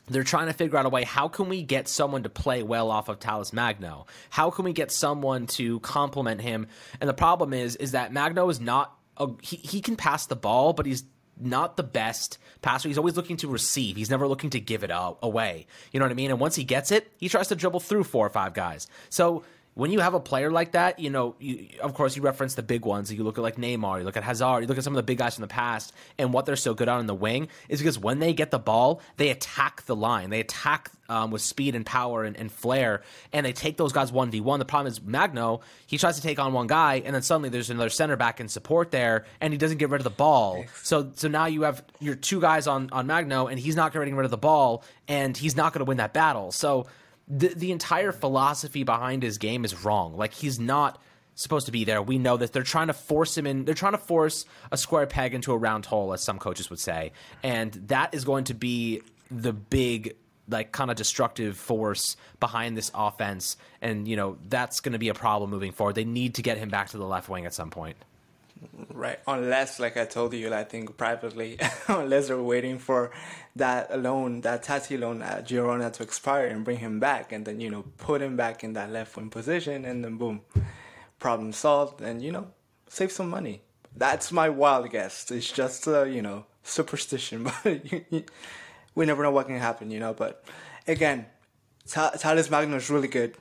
they're 0.08 0.24
trying 0.24 0.46
to 0.46 0.52
figure 0.52 0.76
out 0.78 0.86
a 0.86 0.88
way 0.88 1.04
how 1.04 1.28
can 1.28 1.48
we 1.48 1.62
get 1.62 1.88
someone 1.88 2.22
to 2.24 2.28
play 2.28 2.62
well 2.62 2.90
off 2.90 3.08
of 3.08 3.18
Talles 3.20 3.52
Magno? 3.52 4.06
How 4.30 4.50
can 4.50 4.64
we 4.64 4.72
get 4.72 4.90
someone 4.90 5.46
to 5.48 5.80
complement 5.80 6.40
him? 6.40 6.66
And 7.00 7.08
the 7.08 7.14
problem 7.14 7.52
is 7.52 7.76
is 7.76 7.92
that 7.92 8.12
Magno 8.12 8.48
is 8.48 8.60
not 8.60 8.96
a, 9.16 9.28
he, 9.42 9.56
he 9.56 9.80
can 9.80 9.96
pass 9.96 10.26
the 10.26 10.36
ball, 10.36 10.72
but 10.72 10.86
he's 10.86 11.04
not 11.38 11.76
the 11.76 11.82
best 11.82 12.38
passer. 12.62 12.88
He's 12.88 12.98
always 12.98 13.16
looking 13.16 13.36
to 13.38 13.48
receive. 13.48 13.96
He's 13.96 14.10
never 14.10 14.28
looking 14.28 14.50
to 14.50 14.60
give 14.60 14.84
it 14.84 14.90
away. 14.92 15.66
You 15.92 16.00
know 16.00 16.04
what 16.04 16.12
I 16.12 16.14
mean? 16.14 16.30
And 16.30 16.40
once 16.40 16.54
he 16.54 16.64
gets 16.64 16.90
it, 16.90 17.10
he 17.16 17.28
tries 17.28 17.48
to 17.48 17.56
dribble 17.56 17.80
through 17.80 18.04
four 18.04 18.26
or 18.26 18.30
five 18.30 18.52
guys. 18.52 18.88
So 19.08 19.44
when 19.80 19.90
you 19.90 20.00
have 20.00 20.12
a 20.12 20.20
player 20.20 20.50
like 20.50 20.72
that, 20.72 20.98
you 20.98 21.08
know, 21.08 21.34
you, 21.38 21.66
of 21.80 21.94
course, 21.94 22.14
you 22.14 22.20
reference 22.20 22.54
the 22.54 22.62
big 22.62 22.84
ones. 22.84 23.10
You 23.10 23.24
look 23.24 23.38
at 23.38 23.40
like 23.40 23.56
Neymar, 23.56 24.00
you 24.00 24.04
look 24.04 24.18
at 24.18 24.22
Hazard, 24.22 24.60
you 24.60 24.66
look 24.66 24.76
at 24.76 24.84
some 24.84 24.92
of 24.92 24.98
the 24.98 25.02
big 25.02 25.16
guys 25.16 25.36
from 25.36 25.40
the 25.40 25.48
past, 25.48 25.94
and 26.18 26.34
what 26.34 26.44
they're 26.44 26.54
so 26.54 26.74
good 26.74 26.86
on 26.86 27.00
in 27.00 27.06
the 27.06 27.14
wing 27.14 27.48
is 27.70 27.80
because 27.80 27.98
when 27.98 28.18
they 28.18 28.34
get 28.34 28.50
the 28.50 28.58
ball, 28.58 29.00
they 29.16 29.30
attack 29.30 29.86
the 29.86 29.96
line. 29.96 30.28
They 30.28 30.40
attack 30.40 30.90
um, 31.08 31.30
with 31.30 31.40
speed 31.40 31.74
and 31.74 31.86
power 31.86 32.24
and, 32.24 32.36
and 32.36 32.52
flair, 32.52 33.00
and 33.32 33.46
they 33.46 33.54
take 33.54 33.78
those 33.78 33.94
guys 33.94 34.12
1v1. 34.12 34.58
The 34.58 34.66
problem 34.66 34.92
is 34.92 35.00
Magno, 35.00 35.62
he 35.86 35.96
tries 35.96 36.16
to 36.16 36.22
take 36.22 36.38
on 36.38 36.52
one 36.52 36.66
guy, 36.66 36.96
and 37.02 37.14
then 37.14 37.22
suddenly 37.22 37.48
there's 37.48 37.70
another 37.70 37.88
center 37.88 38.16
back 38.16 38.38
in 38.38 38.48
support 38.48 38.90
there, 38.90 39.24
and 39.40 39.50
he 39.50 39.56
doesn't 39.56 39.78
get 39.78 39.88
rid 39.88 40.00
of 40.00 40.04
the 40.04 40.10
ball. 40.10 40.62
So 40.82 41.10
so 41.14 41.26
now 41.26 41.46
you 41.46 41.62
have 41.62 41.82
your 42.00 42.16
two 42.16 42.42
guys 42.42 42.66
on, 42.66 42.90
on 42.92 43.06
Magno, 43.06 43.46
and 43.46 43.58
he's 43.58 43.76
not 43.76 43.94
getting 43.94 44.14
rid 44.14 44.26
of 44.26 44.30
the 44.30 44.36
ball, 44.36 44.84
and 45.08 45.34
he's 45.34 45.56
not 45.56 45.72
going 45.72 45.80
to 45.80 45.88
win 45.88 45.96
that 45.96 46.12
battle. 46.12 46.52
So 46.52 46.86
the 47.30 47.48
the 47.48 47.70
entire 47.70 48.12
philosophy 48.12 48.82
behind 48.82 49.22
his 49.22 49.38
game 49.38 49.64
is 49.64 49.84
wrong. 49.84 50.16
Like 50.16 50.34
he's 50.34 50.58
not 50.58 51.00
supposed 51.36 51.66
to 51.66 51.72
be 51.72 51.84
there. 51.84 52.02
We 52.02 52.18
know 52.18 52.36
that 52.36 52.52
they're 52.52 52.62
trying 52.62 52.88
to 52.88 52.92
force 52.92 53.38
him 53.38 53.46
in. 53.46 53.64
They're 53.64 53.74
trying 53.74 53.92
to 53.92 53.98
force 53.98 54.44
a 54.70 54.76
square 54.76 55.06
peg 55.06 55.32
into 55.32 55.52
a 55.52 55.56
round 55.56 55.86
hole, 55.86 56.12
as 56.12 56.22
some 56.22 56.38
coaches 56.38 56.68
would 56.68 56.80
say, 56.80 57.12
and 57.42 57.72
that 57.86 58.14
is 58.14 58.24
going 58.24 58.44
to 58.44 58.54
be 58.54 59.02
the 59.30 59.52
big 59.52 60.16
like 60.48 60.72
kind 60.72 60.90
of 60.90 60.96
destructive 60.96 61.56
force 61.56 62.16
behind 62.40 62.76
this 62.76 62.90
offense 62.92 63.56
and 63.80 64.08
you 64.08 64.16
know 64.16 64.36
that's 64.48 64.80
going 64.80 64.94
to 64.94 64.98
be 64.98 65.08
a 65.08 65.14
problem 65.14 65.48
moving 65.48 65.70
forward 65.70 65.94
they 65.94 66.04
need 66.04 66.34
to 66.34 66.42
get 66.42 66.58
him 66.58 66.68
back 66.68 66.88
to 66.88 66.98
the 66.98 67.06
left 67.06 67.28
wing 67.28 67.46
at 67.46 67.54
some 67.54 67.70
point 67.70 67.96
Right. 68.92 69.18
Unless, 69.26 69.80
like 69.80 69.96
I 69.96 70.04
told 70.04 70.34
you, 70.34 70.52
I 70.52 70.64
think 70.64 70.96
privately, 70.96 71.58
unless 71.88 72.28
they're 72.28 72.42
waiting 72.42 72.78
for 72.78 73.10
that 73.56 73.98
loan, 74.02 74.42
that 74.42 74.64
Taty 74.64 74.98
loan 74.98 75.22
at 75.22 75.46
Girona 75.46 75.92
to 75.94 76.02
expire 76.02 76.46
and 76.46 76.64
bring 76.64 76.78
him 76.78 77.00
back, 77.00 77.32
and 77.32 77.46
then 77.46 77.60
you 77.60 77.70
know 77.70 77.84
put 77.96 78.20
him 78.20 78.36
back 78.36 78.62
in 78.62 78.74
that 78.74 78.90
left 78.90 79.16
wing 79.16 79.30
position, 79.30 79.84
and 79.84 80.04
then 80.04 80.18
boom, 80.18 80.42
problem 81.18 81.52
solved, 81.52 82.02
and 82.02 82.22
you 82.22 82.32
know 82.32 82.48
save 82.88 83.12
some 83.12 83.30
money. 83.30 83.62
That's 83.96 84.30
my 84.30 84.48
wild 84.48 84.90
guess. 84.90 85.30
It's 85.30 85.50
just 85.50 85.88
uh, 85.88 86.04
you 86.04 86.20
know 86.20 86.44
superstition, 86.62 87.44
but 87.64 87.82
we 88.94 89.06
never 89.06 89.22
know 89.22 89.30
what 89.30 89.46
can 89.46 89.58
happen, 89.58 89.90
you 89.90 90.00
know. 90.00 90.12
But 90.12 90.44
again, 90.86 91.26
Talles 91.86 92.50
Magno 92.50 92.76
is 92.76 92.90
really 92.90 93.08
good. 93.08 93.36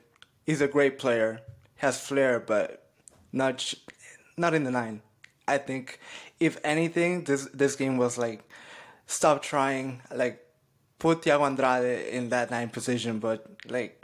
He's 0.46 0.60
a 0.60 0.68
great 0.68 0.98
player. 0.98 1.40
Has 1.76 2.00
flair, 2.00 2.40
but 2.40 2.86
not 3.32 3.74
not 4.36 4.54
in 4.54 4.64
the 4.64 4.70
nine. 4.70 5.02
I 5.50 5.58
think 5.58 6.00
if 6.38 6.58
anything, 6.64 7.24
this 7.24 7.48
this 7.52 7.76
game 7.76 7.96
was 7.96 8.16
like 8.16 8.48
stop 9.06 9.42
trying, 9.42 10.02
like 10.14 10.44
put 10.98 11.22
Thiago 11.22 11.46
Andrade 11.46 12.06
in 12.14 12.28
that 12.30 12.50
nine 12.50 12.70
position, 12.70 13.18
but 13.18 13.44
like 13.68 14.00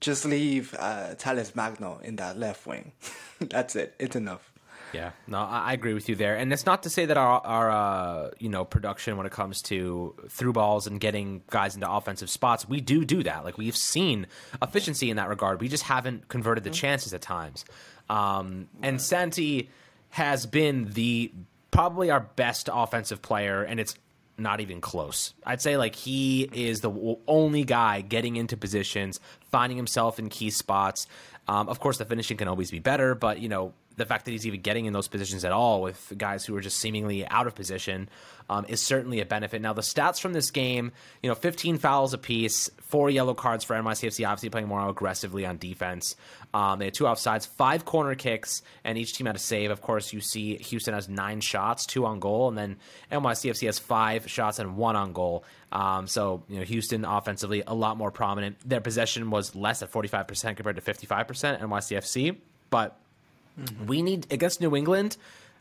just 0.00 0.24
leave 0.24 0.74
uh, 0.78 1.14
Magno 1.54 2.00
in 2.02 2.16
that 2.16 2.38
left 2.38 2.66
wing. 2.66 2.92
That's 3.40 3.76
it. 3.76 3.94
It's 3.98 4.16
enough. 4.16 4.52
Yeah, 4.92 5.12
no, 5.26 5.38
I 5.38 5.72
agree 5.72 5.94
with 5.94 6.10
you 6.10 6.16
there, 6.16 6.36
and 6.36 6.52
it's 6.52 6.66
not 6.66 6.82
to 6.82 6.90
say 6.90 7.06
that 7.06 7.16
our, 7.16 7.40
our 7.46 7.70
uh, 7.70 8.30
you 8.38 8.50
know 8.50 8.66
production 8.66 9.16
when 9.16 9.24
it 9.24 9.32
comes 9.32 9.62
to 9.62 10.14
through 10.28 10.52
balls 10.52 10.86
and 10.86 11.00
getting 11.00 11.42
guys 11.48 11.74
into 11.74 11.90
offensive 11.90 12.28
spots, 12.28 12.68
we 12.68 12.82
do 12.82 13.04
do 13.04 13.22
that. 13.22 13.42
Like 13.42 13.56
we've 13.56 13.76
seen 13.76 14.26
efficiency 14.60 15.08
in 15.08 15.16
that 15.16 15.30
regard. 15.30 15.62
We 15.62 15.68
just 15.68 15.84
haven't 15.84 16.28
converted 16.28 16.64
the 16.64 16.70
mm-hmm. 16.70 16.74
chances 16.74 17.14
at 17.14 17.22
times. 17.22 17.64
Um, 18.10 18.68
and 18.82 19.00
Santi 19.00 19.70
has 20.12 20.44
been 20.44 20.90
the 20.92 21.32
probably 21.70 22.10
our 22.10 22.20
best 22.20 22.68
offensive 22.70 23.22
player, 23.22 23.62
and 23.62 23.80
it's 23.80 23.94
not 24.36 24.60
even 24.60 24.80
close. 24.80 25.32
I'd 25.46 25.62
say 25.62 25.78
like 25.78 25.94
he 25.94 26.42
is 26.52 26.82
the 26.82 27.16
only 27.26 27.64
guy 27.64 28.02
getting 28.02 28.36
into 28.36 28.56
positions, 28.56 29.20
finding 29.50 29.78
himself 29.78 30.18
in 30.18 30.28
key 30.28 30.50
spots. 30.50 31.06
Um, 31.52 31.68
of 31.68 31.80
course, 31.80 31.98
the 31.98 32.06
finishing 32.06 32.38
can 32.38 32.48
always 32.48 32.70
be 32.70 32.78
better, 32.78 33.14
but 33.14 33.38
you 33.38 33.50
know 33.50 33.74
the 33.96 34.06
fact 34.06 34.24
that 34.24 34.30
he's 34.30 34.46
even 34.46 34.62
getting 34.62 34.86
in 34.86 34.94
those 34.94 35.06
positions 35.06 35.44
at 35.44 35.52
all 35.52 35.82
with 35.82 36.14
guys 36.16 36.46
who 36.46 36.56
are 36.56 36.62
just 36.62 36.78
seemingly 36.78 37.26
out 37.26 37.46
of 37.46 37.54
position 37.54 38.08
um, 38.48 38.64
is 38.68 38.80
certainly 38.80 39.20
a 39.20 39.26
benefit. 39.26 39.60
Now, 39.60 39.74
the 39.74 39.82
stats 39.82 40.18
from 40.18 40.32
this 40.32 40.50
game, 40.50 40.92
you 41.22 41.28
know, 41.28 41.34
15 41.34 41.76
fouls 41.76 42.14
apiece, 42.14 42.70
four 42.80 43.10
yellow 43.10 43.34
cards 43.34 43.64
for 43.64 43.76
NYCFC, 43.76 44.26
obviously 44.26 44.48
playing 44.48 44.68
more 44.68 44.88
aggressively 44.88 45.44
on 45.44 45.58
defense. 45.58 46.16
Um, 46.54 46.78
they 46.78 46.86
had 46.86 46.94
two 46.94 47.04
offsides, 47.04 47.46
five 47.46 47.84
corner 47.84 48.14
kicks, 48.14 48.62
and 48.82 48.96
each 48.96 49.12
team 49.12 49.26
had 49.26 49.36
a 49.36 49.38
save. 49.38 49.70
Of 49.70 49.82
course, 49.82 50.12
you 50.14 50.22
see 50.22 50.56
Houston 50.56 50.94
has 50.94 51.10
nine 51.10 51.42
shots, 51.42 51.84
two 51.84 52.06
on 52.06 52.18
goal, 52.18 52.48
and 52.48 52.56
then 52.56 52.76
NYCFC 53.10 53.66
has 53.66 53.78
five 53.78 54.30
shots 54.30 54.58
and 54.58 54.76
one 54.78 54.96
on 54.96 55.12
goal. 55.12 55.44
Um, 55.72 56.06
so, 56.06 56.42
you 56.48 56.58
know, 56.58 56.64
Houston 56.64 57.04
offensively 57.04 57.62
a 57.66 57.74
lot 57.74 57.96
more 57.96 58.10
prominent. 58.10 58.56
Their 58.68 58.82
possession 58.82 59.30
was 59.30 59.54
less 59.54 59.82
at 59.82 59.90
45% 59.90 60.56
compared 60.56 60.76
to 60.76 60.82
55% 60.82 61.60
in 61.60 61.68
NYCFC, 61.68 62.36
but 62.68 62.98
mm-hmm. 63.58 63.86
we 63.86 64.02
need 64.02 64.26
against 64.30 64.60
New 64.60 64.76
England, 64.76 65.16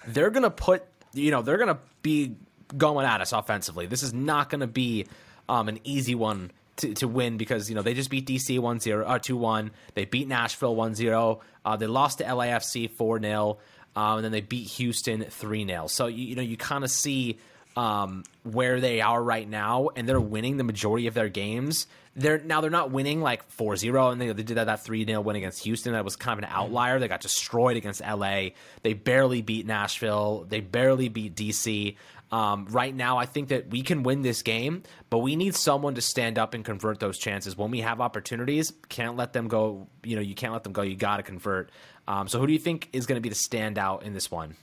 they're 0.06 0.30
going 0.30 0.44
to 0.44 0.52
put, 0.52 0.84
you 1.14 1.32
know, 1.32 1.42
they're 1.42 1.58
going 1.58 1.74
to 1.74 1.80
be 2.02 2.36
going 2.78 3.06
at 3.06 3.22
us 3.22 3.32
offensively. 3.32 3.86
This 3.86 4.04
is 4.04 4.14
not 4.14 4.50
going 4.50 4.62
to 4.62 4.68
be 4.68 5.08
um, 5.48 5.70
an 5.70 5.80
easy 5.86 6.14
one 6.14 6.52
to, 6.78 6.94
to 6.96 7.08
win 7.08 7.38
because 7.38 7.70
you 7.70 7.76
know 7.76 7.82
they 7.82 7.94
just 7.94 8.10
beat 8.10 8.26
DC 8.26 8.60
1-0 8.60 9.04
uh, 9.06 9.20
2-1. 9.20 9.72
They 9.94 10.06
beat 10.06 10.28
Nashville 10.28 10.76
1-0. 10.76 11.40
Uh, 11.64 11.76
they 11.78 11.88
lost 11.88 12.18
to 12.18 12.26
LAFC 12.26 12.90
4-0. 12.90 13.58
Um, 13.94 14.18
and 14.18 14.26
then 14.26 14.32
they 14.32 14.42
beat 14.42 14.68
Houston 14.70 15.22
3-0. 15.22 15.90
So 15.90 16.08
you, 16.08 16.24
you 16.24 16.36
know 16.36 16.42
you 16.42 16.58
kind 16.58 16.84
of 16.84 16.92
see 16.92 17.38
um, 17.76 18.24
where 18.44 18.80
they 18.80 19.02
are 19.02 19.22
right 19.22 19.48
now, 19.48 19.90
and 19.96 20.08
they're 20.08 20.20
winning 20.20 20.58
the 20.58 20.64
majority 20.64 21.08
of 21.08 21.14
their 21.14 21.30
games. 21.30 21.88
They're 22.16 22.40
now 22.40 22.60
they're 22.60 22.70
not 22.70 22.92
winning 22.92 23.22
like 23.22 23.50
4-0, 23.56 24.12
and 24.12 24.20
they, 24.22 24.28
they 24.34 24.44
did 24.44 24.58
that, 24.58 24.66
that 24.66 24.84
3-0 24.84 25.24
win 25.24 25.36
against 25.36 25.64
Houston. 25.64 25.94
That 25.94 26.04
was 26.04 26.16
kind 26.16 26.38
of 26.38 26.44
an 26.44 26.50
outlier. 26.54 27.00
They 27.00 27.08
got 27.08 27.22
destroyed 27.22 27.78
against 27.78 28.02
LA. 28.02 28.50
They 28.84 28.94
barely 28.94 29.42
beat 29.42 29.66
Nashville. 29.66 30.46
They 30.48 30.60
barely 30.60 31.08
beat 31.08 31.36
DC. 31.36 31.96
Um, 32.32 32.66
right 32.70 32.96
now, 32.96 33.18
I 33.18 33.26
think 33.26 33.50
that 33.50 33.70
we 33.70 33.82
can 33.82 34.04
win 34.04 34.22
this 34.22 34.42
game, 34.42 34.84
but 35.10 35.20
we 35.20 35.36
need 35.36 35.54
someone 35.54 35.96
to 35.96 36.02
stand 36.02 36.40
up 36.40 36.54
and 36.54 36.64
convert 36.64 37.00
those 37.00 37.18
chances. 37.18 37.58
When 37.58 37.72
we 37.72 37.82
have 37.82 38.00
opportunities, 38.00 38.72
can't 38.88 39.18
let 39.18 39.34
them 39.34 39.50
go. 39.50 39.88
You 40.04 40.16
know, 40.16 40.22
you 40.22 40.34
can't 40.34 40.54
let 40.54 40.64
them 40.64 40.72
go. 40.72 40.82
You 40.82 40.96
got 40.96 41.18
to 41.18 41.24
convert. 41.24 41.72
Um, 42.08 42.30
so, 42.30 42.40
who 42.40 42.48
do 42.48 42.54
you 42.54 42.60
think 42.60 42.90
is 42.94 43.06
going 43.06 43.18
to 43.18 43.22
be 43.22 43.30
the 43.30 43.36
standout 43.36 44.04
in 44.04 44.14
this 44.14 44.32
one? 44.32 44.56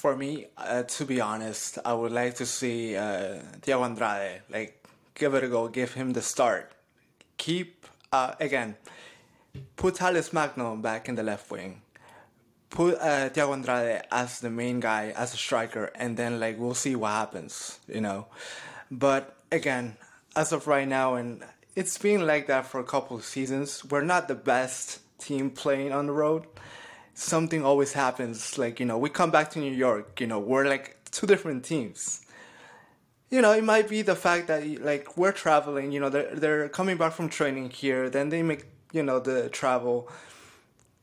For 0.00 0.16
me, 0.16 0.46
uh, 0.56 0.84
to 0.84 1.04
be 1.04 1.20
honest, 1.20 1.78
I 1.84 1.92
would 1.92 2.10
like 2.12 2.36
to 2.36 2.46
see 2.46 2.96
uh, 2.96 3.40
Thiago 3.60 3.84
Andrade. 3.84 4.40
Like, 4.48 4.82
give 5.14 5.34
it 5.34 5.44
a 5.44 5.48
go. 5.48 5.68
Give 5.68 5.92
him 5.92 6.14
the 6.14 6.22
start. 6.22 6.72
Keep 7.36 7.86
uh, 8.10 8.32
again. 8.40 8.76
Put 9.76 9.96
Talles 9.96 10.32
Magno 10.32 10.76
back 10.76 11.10
in 11.10 11.16
the 11.16 11.22
left 11.22 11.50
wing 11.50 11.82
put 12.70 12.94
uh, 12.98 13.28
Thiago 13.28 13.52
Andrade 13.52 14.02
as 14.10 14.40
the 14.40 14.48
main 14.48 14.80
guy, 14.80 15.12
as 15.16 15.34
a 15.34 15.36
striker, 15.36 15.90
and 15.94 16.16
then 16.16 16.40
like 16.40 16.58
we'll 16.58 16.74
see 16.74 16.96
what 16.96 17.10
happens, 17.10 17.78
you 17.86 18.00
know. 18.00 18.26
But 18.90 19.36
again, 19.52 19.96
as 20.34 20.52
of 20.52 20.66
right 20.66 20.88
now, 20.88 21.16
and 21.16 21.44
it's 21.76 21.98
been 21.98 22.26
like 22.26 22.46
that 22.46 22.66
for 22.66 22.80
a 22.80 22.84
couple 22.84 23.16
of 23.16 23.24
seasons. 23.24 23.84
We're 23.84 24.02
not 24.14 24.28
the 24.28 24.34
best 24.34 25.00
team 25.18 25.50
playing 25.50 25.92
on 25.92 26.06
the 26.06 26.12
road. 26.12 26.46
Something 27.20 27.64
always 27.64 27.92
happens. 27.92 28.56
Like 28.56 28.80
you 28.80 28.86
know, 28.86 28.96
we 28.96 29.10
come 29.10 29.30
back 29.30 29.50
to 29.50 29.58
New 29.58 29.72
York. 29.72 30.20
You 30.20 30.26
know, 30.26 30.38
we're 30.38 30.66
like 30.66 30.96
two 31.10 31.26
different 31.26 31.64
teams. 31.64 32.24
You 33.28 33.42
know, 33.42 33.52
it 33.52 33.62
might 33.62 33.88
be 33.88 34.00
the 34.02 34.16
fact 34.16 34.46
that 34.48 34.66
like 34.82 35.16
we're 35.18 35.32
traveling. 35.32 35.92
You 35.92 36.00
know, 36.00 36.08
they're 36.08 36.34
they're 36.34 36.68
coming 36.68 36.96
back 36.96 37.12
from 37.12 37.28
training 37.28 37.70
here. 37.70 38.08
Then 38.08 38.30
they 38.30 38.42
make 38.42 38.64
you 38.92 39.02
know 39.02 39.20
the 39.20 39.48
travel 39.50 40.08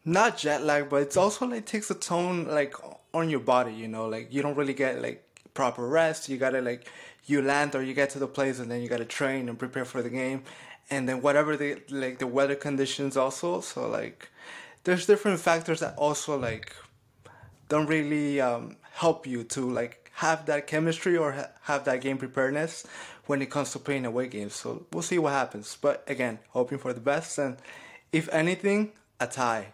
not 0.07 0.37
jet 0.37 0.63
lag, 0.63 0.89
but 0.89 1.01
it's 1.01 1.17
also 1.17 1.45
like 1.45 1.65
takes 1.65 1.91
a 1.91 1.95
tone 1.95 2.45
like 2.47 2.73
on 3.13 3.29
your 3.29 3.41
body. 3.41 3.73
You 3.73 3.87
know, 3.89 4.07
like 4.07 4.33
you 4.33 4.41
don't 4.41 4.55
really 4.55 4.73
get 4.73 5.01
like 5.01 5.23
proper 5.53 5.85
rest. 5.87 6.29
You 6.29 6.37
gotta 6.37 6.61
like 6.61 6.87
you 7.25 7.41
land 7.41 7.75
or 7.75 7.83
you 7.83 7.93
get 7.93 8.09
to 8.11 8.19
the 8.19 8.27
place 8.27 8.59
and 8.59 8.71
then 8.71 8.81
you 8.81 8.87
gotta 8.87 9.05
train 9.05 9.49
and 9.49 9.59
prepare 9.59 9.85
for 9.85 10.01
the 10.01 10.09
game, 10.09 10.43
and 10.89 11.07
then 11.07 11.21
whatever 11.21 11.57
the 11.57 11.81
like 11.89 12.19
the 12.19 12.27
weather 12.27 12.55
conditions 12.55 13.17
also. 13.17 13.61
So 13.61 13.87
like 13.87 14.29
there's 14.87 15.05
different 15.05 15.37
factors 15.37 15.81
that 15.81 15.93
also 15.97 16.39
like 16.39 16.73
don't 17.67 17.87
really 17.87 18.39
um, 18.39 18.77
help 18.93 19.27
you 19.27 19.43
to 19.43 19.69
like 19.69 20.09
have 20.13 20.45
that 20.45 20.65
chemistry 20.65 21.17
or 21.17 21.33
ha- 21.33 21.49
have 21.63 21.83
that 21.83 21.99
game 21.99 22.17
preparedness 22.17 22.87
when 23.25 23.41
it 23.41 23.49
comes 23.49 23.73
to 23.73 23.79
playing 23.79 24.05
away 24.05 24.27
games. 24.29 24.55
So 24.55 24.85
we'll 24.93 25.03
see 25.03 25.19
what 25.19 25.33
happens. 25.33 25.77
But 25.81 26.05
again, 26.07 26.39
hoping 26.51 26.77
for 26.77 26.93
the 26.93 27.01
best 27.01 27.37
and 27.37 27.57
if 28.13 28.29
anything, 28.29 28.93
a 29.19 29.27
tie. 29.27 29.73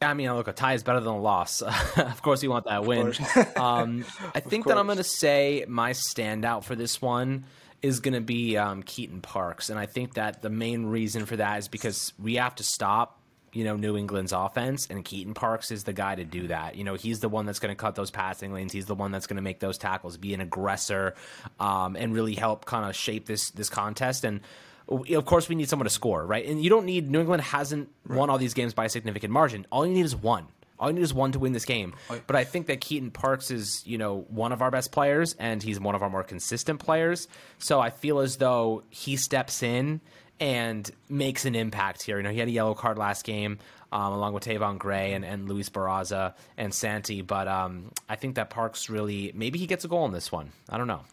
I 0.00 0.14
mean, 0.14 0.32
look, 0.32 0.46
a 0.46 0.52
tie 0.52 0.74
is 0.74 0.84
better 0.84 1.00
than 1.00 1.14
a 1.14 1.20
loss. 1.20 1.60
of 1.96 2.22
course, 2.22 2.40
you 2.40 2.50
want 2.50 2.66
that 2.66 2.84
win. 2.84 3.14
um, 3.56 4.04
I 4.32 4.38
think 4.46 4.66
that 4.66 4.78
I'm 4.78 4.86
going 4.86 4.98
to 4.98 5.02
say 5.02 5.64
my 5.66 5.90
standout 5.90 6.62
for 6.62 6.76
this 6.76 7.02
one 7.02 7.46
is 7.82 7.98
going 7.98 8.14
to 8.14 8.20
be 8.20 8.56
um, 8.56 8.84
Keaton 8.84 9.22
Parks, 9.22 9.70
and 9.70 9.78
I 9.78 9.86
think 9.86 10.14
that 10.14 10.40
the 10.40 10.50
main 10.50 10.86
reason 10.86 11.26
for 11.26 11.34
that 11.34 11.58
is 11.58 11.66
because 11.66 12.12
we 12.16 12.36
have 12.36 12.54
to 12.56 12.62
stop, 12.62 13.17
you 13.58 13.64
know, 13.64 13.74
New 13.74 13.96
England's 13.96 14.30
offense, 14.30 14.86
and 14.88 15.04
Keaton 15.04 15.34
Parks 15.34 15.72
is 15.72 15.82
the 15.82 15.92
guy 15.92 16.14
to 16.14 16.24
do 16.24 16.46
that. 16.46 16.76
You 16.76 16.84
know, 16.84 16.94
he's 16.94 17.18
the 17.18 17.28
one 17.28 17.44
that's 17.44 17.58
going 17.58 17.72
to 17.72 17.76
cut 17.76 17.96
those 17.96 18.08
passing 18.08 18.52
lanes. 18.52 18.70
He's 18.70 18.86
the 18.86 18.94
one 18.94 19.10
that's 19.10 19.26
going 19.26 19.34
to 19.34 19.42
make 19.42 19.58
those 19.58 19.78
tackles, 19.78 20.16
be 20.16 20.32
an 20.32 20.40
aggressor, 20.40 21.16
um, 21.58 21.96
and 21.96 22.14
really 22.14 22.36
help 22.36 22.66
kind 22.66 22.88
of 22.88 22.94
shape 22.94 23.26
this 23.26 23.50
this 23.50 23.68
contest. 23.68 24.22
And 24.22 24.42
of 24.88 25.24
course 25.24 25.48
we 25.48 25.56
need 25.56 25.68
someone 25.68 25.86
to 25.86 25.90
score, 25.90 26.24
right? 26.24 26.46
And 26.46 26.62
you 26.62 26.70
don't 26.70 26.86
need 26.86 27.10
New 27.10 27.18
England 27.18 27.42
hasn't 27.42 27.88
right. 28.06 28.16
won 28.16 28.30
all 28.30 28.38
these 28.38 28.54
games 28.54 28.74
by 28.74 28.84
a 28.84 28.88
significant 28.88 29.32
margin. 29.32 29.66
All 29.72 29.84
you 29.84 29.92
need 29.92 30.04
is 30.04 30.14
one. 30.14 30.46
All 30.78 30.88
you 30.88 30.94
need 30.94 31.02
is 31.02 31.12
one 31.12 31.32
to 31.32 31.40
win 31.40 31.52
this 31.52 31.64
game. 31.64 31.94
But 32.28 32.36
I 32.36 32.44
think 32.44 32.68
that 32.68 32.80
Keaton 32.80 33.10
Parks 33.10 33.50
is, 33.50 33.84
you 33.84 33.98
know, 33.98 34.24
one 34.28 34.52
of 34.52 34.62
our 34.62 34.70
best 34.70 34.92
players 34.92 35.34
and 35.34 35.60
he's 35.60 35.80
one 35.80 35.96
of 35.96 36.04
our 36.04 36.10
more 36.10 36.22
consistent 36.22 36.78
players. 36.78 37.26
So 37.58 37.80
I 37.80 37.90
feel 37.90 38.20
as 38.20 38.36
though 38.36 38.84
he 38.88 39.16
steps 39.16 39.64
in 39.64 40.00
and 40.40 40.90
makes 41.08 41.44
an 41.44 41.54
impact 41.54 42.02
here. 42.02 42.16
You 42.18 42.22
know, 42.22 42.30
he 42.30 42.38
had 42.38 42.48
a 42.48 42.52
yellow 42.52 42.74
card 42.74 42.98
last 42.98 43.24
game, 43.24 43.58
um, 43.92 44.12
along 44.12 44.34
with 44.34 44.44
Tayvon 44.44 44.78
Gray 44.78 45.12
and, 45.14 45.24
and 45.24 45.48
Luis 45.48 45.68
Barraza 45.68 46.34
and 46.56 46.72
Santi. 46.72 47.22
But 47.22 47.48
um, 47.48 47.90
I 48.08 48.16
think 48.16 48.36
that 48.36 48.50
Parks 48.50 48.88
really 48.88 49.32
maybe 49.34 49.58
he 49.58 49.66
gets 49.66 49.84
a 49.84 49.88
goal 49.88 50.06
in 50.06 50.12
this 50.12 50.30
one. 50.30 50.52
I 50.68 50.78
don't 50.78 50.86
know 50.86 51.04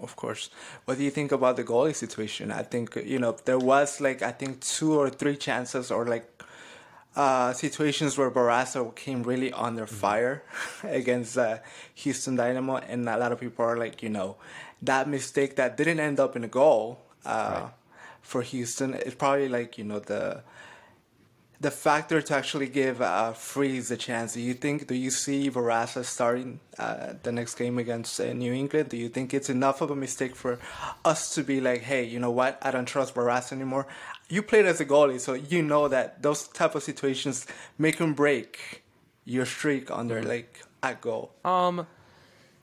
of 0.00 0.16
course. 0.16 0.50
What 0.84 0.98
do 0.98 1.04
you 1.04 1.10
think 1.10 1.32
about 1.32 1.56
the 1.56 1.64
goalie 1.64 1.94
situation? 1.94 2.50
I 2.50 2.62
think 2.62 2.96
you 3.04 3.18
know 3.18 3.36
there 3.44 3.58
was 3.58 4.00
like 4.00 4.22
I 4.22 4.32
think 4.32 4.60
two 4.60 4.98
or 4.98 5.10
three 5.10 5.36
chances 5.36 5.90
or 5.90 6.06
like 6.06 6.26
uh, 7.14 7.52
situations 7.52 8.18
where 8.18 8.30
Barraza 8.30 8.94
came 8.94 9.22
really 9.22 9.52
under 9.52 9.86
mm-hmm. 9.86 9.94
fire 9.94 10.42
against 10.84 11.38
uh, 11.38 11.58
Houston 11.94 12.36
Dynamo, 12.36 12.76
and 12.76 13.08
a 13.08 13.16
lot 13.16 13.32
of 13.32 13.40
people 13.40 13.64
are 13.64 13.76
like, 13.76 14.02
you 14.02 14.10
know, 14.10 14.36
that 14.82 15.08
mistake 15.08 15.56
that 15.56 15.76
didn't 15.76 16.00
end 16.00 16.20
up 16.20 16.36
in 16.36 16.44
a 16.44 16.48
goal 16.48 17.00
uh, 17.24 17.60
right. 17.62 17.72
For 18.26 18.42
Houston. 18.42 18.94
It's 18.94 19.14
probably 19.14 19.48
like 19.48 19.78
you 19.78 19.84
know 19.84 20.00
the 20.00 20.42
the 21.58 21.70
factor 21.70 22.20
to 22.20 22.34
actually 22.34 22.68
give 22.68 23.00
uh, 23.00 23.32
Freese 23.32 23.90
a 23.90 23.96
chance. 23.96 24.34
Do 24.34 24.40
you 24.40 24.52
think? 24.52 24.86
Do 24.88 24.94
you 24.94 25.10
see 25.10 25.50
Barraza 25.50 26.04
starting 26.04 26.60
uh, 26.78 27.14
the 27.22 27.32
next 27.32 27.54
game 27.54 27.78
against 27.78 28.20
uh, 28.20 28.32
New 28.32 28.52
England? 28.52 28.90
Do 28.90 28.96
you 28.96 29.08
think 29.08 29.32
it's 29.32 29.48
enough 29.48 29.80
of 29.80 29.90
a 29.90 29.96
mistake 29.96 30.36
for 30.36 30.58
us 31.04 31.34
to 31.34 31.42
be 31.42 31.60
like, 31.60 31.80
hey, 31.82 32.04
you 32.04 32.18
know 32.18 32.30
what? 32.30 32.58
I 32.60 32.70
don't 32.72 32.84
trust 32.84 33.14
Barraza 33.14 33.52
anymore. 33.52 33.86
You 34.28 34.42
played 34.42 34.66
as 34.66 34.80
a 34.80 34.84
goalie, 34.84 35.20
so 35.20 35.32
you 35.32 35.62
know 35.62 35.88
that 35.88 36.22
those 36.22 36.48
type 36.48 36.74
of 36.74 36.82
situations 36.82 37.46
make 37.78 38.00
and 38.00 38.14
break 38.14 38.82
your 39.24 39.46
streak 39.46 39.90
under 39.90 40.22
like 40.22 40.60
at 40.82 41.00
goal. 41.00 41.32
Um, 41.44 41.86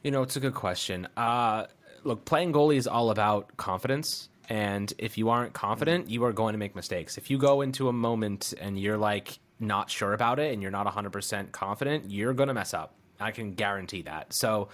you 0.04 0.12
know, 0.12 0.22
it's 0.22 0.36
a 0.36 0.42
good 0.42 0.54
question. 0.54 1.08
Uh, 1.18 1.66
look, 2.04 2.26
playing 2.26 2.52
goalie 2.54 2.78
is 2.78 2.86
all 2.86 3.10
about 3.10 3.58
confidence 3.58 4.30
and 4.50 4.94
if 4.98 5.18
you 5.18 5.30
aren't 5.30 5.54
confident, 5.54 6.10
you 6.10 6.24
are 6.26 6.34
going 6.34 6.54
to 6.54 6.60
make 6.60 6.76
mistakes. 6.76 7.18
If 7.18 7.30
you 7.30 7.38
go 7.38 7.62
into 7.62 7.88
a 7.88 7.94
moment 7.94 8.54
and 8.60 8.80
you're 8.80 8.98
like 8.98 9.40
not 9.60 9.90
sure 9.90 10.14
about 10.14 10.40
it 10.40 10.54
and 10.54 10.62
you're 10.62 10.72
not 10.72 10.86
100% 10.88 11.52
confident, 11.52 12.12
you're 12.12 12.34
going 12.34 12.48
to 12.48 12.54
mess 12.54 12.74
up. 12.74 12.96
I 13.20 13.32
can 13.32 13.54
guarantee 13.54 14.02
that. 14.04 14.34
So 14.34 14.70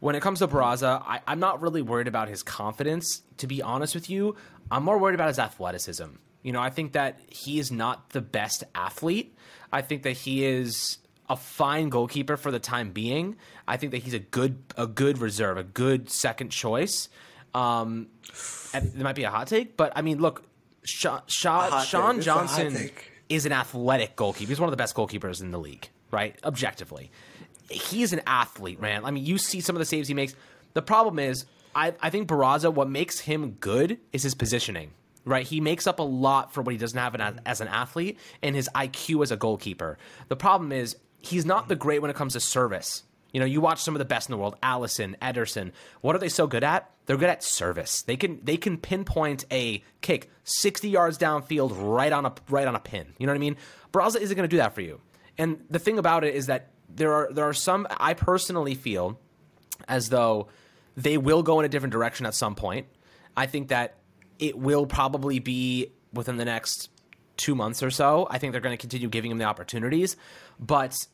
when 0.00 0.14
it 0.14 0.22
comes 0.22 0.38
to 0.38 0.48
Barraza, 0.48 1.02
I, 1.04 1.20
I'm 1.26 1.40
not 1.40 1.60
really 1.60 1.82
worried 1.82 2.08
about 2.08 2.28
his 2.28 2.42
confidence. 2.42 3.22
To 3.38 3.46
be 3.46 3.62
honest 3.62 3.94
with 3.94 4.08
you, 4.08 4.36
I'm 4.70 4.82
more 4.82 4.98
worried 4.98 5.14
about 5.14 5.28
his 5.28 5.38
athleticism. 5.38 6.06
You 6.42 6.52
know, 6.52 6.60
I 6.60 6.70
think 6.70 6.92
that 6.92 7.20
he 7.28 7.58
is 7.58 7.70
not 7.70 8.10
the 8.10 8.20
best 8.20 8.64
athlete. 8.74 9.36
I 9.72 9.82
think 9.82 10.02
that 10.02 10.12
he 10.12 10.44
is 10.44 10.98
a 11.28 11.36
fine 11.36 11.88
goalkeeper 11.88 12.36
for 12.36 12.50
the 12.50 12.58
time 12.58 12.90
being. 12.90 13.36
I 13.68 13.76
think 13.76 13.92
that 13.92 14.02
he's 14.02 14.14
a 14.14 14.18
good 14.18 14.58
a 14.76 14.86
good 14.86 15.18
reserve, 15.18 15.56
a 15.56 15.62
good 15.62 16.10
second 16.10 16.50
choice. 16.50 17.08
Um, 17.54 18.08
it 18.74 18.96
might 18.96 19.14
be 19.14 19.24
a 19.24 19.30
hot 19.30 19.46
take, 19.46 19.76
but 19.76 19.92
I 19.94 20.02
mean, 20.02 20.18
look, 20.18 20.44
Sean, 20.84 21.20
Sean, 21.26 21.84
Sean 21.84 22.20
Johnson 22.20 22.90
is 23.28 23.46
an 23.46 23.52
athletic 23.52 24.16
goalkeeper. 24.16 24.48
He's 24.48 24.60
one 24.60 24.68
of 24.68 24.72
the 24.72 24.76
best 24.76 24.94
goalkeepers 24.94 25.40
in 25.40 25.50
the 25.50 25.58
league, 25.58 25.88
right? 26.10 26.36
Objectively, 26.44 27.10
he's 27.70 28.12
an 28.12 28.22
athlete, 28.26 28.80
man. 28.80 29.04
I 29.04 29.10
mean, 29.10 29.24
you 29.24 29.38
see 29.38 29.60
some 29.60 29.76
of 29.76 29.80
the 29.80 29.86
saves 29.86 30.08
he 30.08 30.14
makes. 30.14 30.34
The 30.74 30.82
problem 30.82 31.18
is, 31.18 31.44
I, 31.74 31.94
I 32.00 32.10
think 32.10 32.28
Barraza, 32.28 32.72
what 32.72 32.88
makes 32.88 33.20
him 33.20 33.52
good 33.52 33.98
is 34.12 34.22
his 34.22 34.34
positioning 34.34 34.92
right? 35.24 35.46
He 35.46 35.60
makes 35.60 35.86
up 35.86 35.98
a 35.98 36.02
lot 36.02 36.52
for 36.52 36.62
what 36.62 36.72
he 36.72 36.78
doesn't 36.78 36.98
have 36.98 37.14
an, 37.14 37.40
as 37.46 37.60
an 37.60 37.68
athlete 37.68 38.18
and 38.42 38.56
his 38.56 38.68
IQ 38.74 39.22
as 39.22 39.30
a 39.30 39.36
goalkeeper. 39.36 39.98
The 40.28 40.36
problem 40.36 40.72
is 40.72 40.96
he's 41.20 41.46
not 41.46 41.68
the 41.68 41.76
great 41.76 42.02
when 42.02 42.10
it 42.10 42.16
comes 42.16 42.32
to 42.34 42.40
service. 42.40 43.04
You 43.32 43.40
know, 43.40 43.46
you 43.46 43.60
watch 43.60 43.82
some 43.82 43.94
of 43.94 43.98
the 43.98 44.04
best 44.04 44.28
in 44.28 44.32
the 44.32 44.38
world, 44.38 44.56
Alisson, 44.62 45.18
Ederson. 45.18 45.72
What 46.02 46.14
are 46.14 46.18
they 46.18 46.28
so 46.28 46.46
good 46.46 46.62
at? 46.62 46.90
They're 47.06 47.16
good 47.16 47.30
at 47.30 47.42
service. 47.42 48.02
They 48.02 48.16
can 48.16 48.40
they 48.44 48.56
can 48.56 48.78
pinpoint 48.78 49.44
a 49.50 49.82
kick 50.02 50.30
60 50.44 50.88
yards 50.88 51.18
downfield 51.18 51.72
right 51.74 52.12
on 52.12 52.26
a 52.26 52.34
right 52.48 52.66
on 52.66 52.74
a 52.74 52.80
pin. 52.80 53.14
You 53.18 53.26
know 53.26 53.32
what 53.32 53.38
I 53.38 53.40
mean? 53.40 53.56
Barraza 53.92 54.20
isn't 54.20 54.36
going 54.36 54.48
to 54.48 54.54
do 54.54 54.58
that 54.58 54.74
for 54.74 54.82
you. 54.82 55.00
And 55.38 55.64
the 55.70 55.78
thing 55.78 55.98
about 55.98 56.24
it 56.24 56.34
is 56.34 56.46
that 56.46 56.70
there 56.88 57.12
are 57.12 57.32
there 57.32 57.48
are 57.48 57.54
some 57.54 57.86
I 57.90 58.14
personally 58.14 58.74
feel 58.74 59.18
as 59.88 60.10
though 60.10 60.48
they 60.96 61.16
will 61.16 61.42
go 61.42 61.58
in 61.58 61.66
a 61.66 61.68
different 61.68 61.92
direction 61.92 62.26
at 62.26 62.34
some 62.34 62.54
point. 62.54 62.86
I 63.36 63.46
think 63.46 63.68
that 63.68 63.96
it 64.38 64.58
will 64.58 64.86
probably 64.86 65.38
be 65.38 65.92
within 66.12 66.36
the 66.36 66.44
next 66.44 66.90
two 67.36 67.54
months 67.54 67.82
or 67.82 67.90
so. 67.90 68.26
I 68.30 68.38
think 68.38 68.52
they're 68.52 68.60
going 68.60 68.76
to 68.76 68.80
continue 68.80 69.08
giving 69.08 69.30
him 69.30 69.38
the 69.38 69.44
opportunities. 69.44 70.16
But 70.60 71.06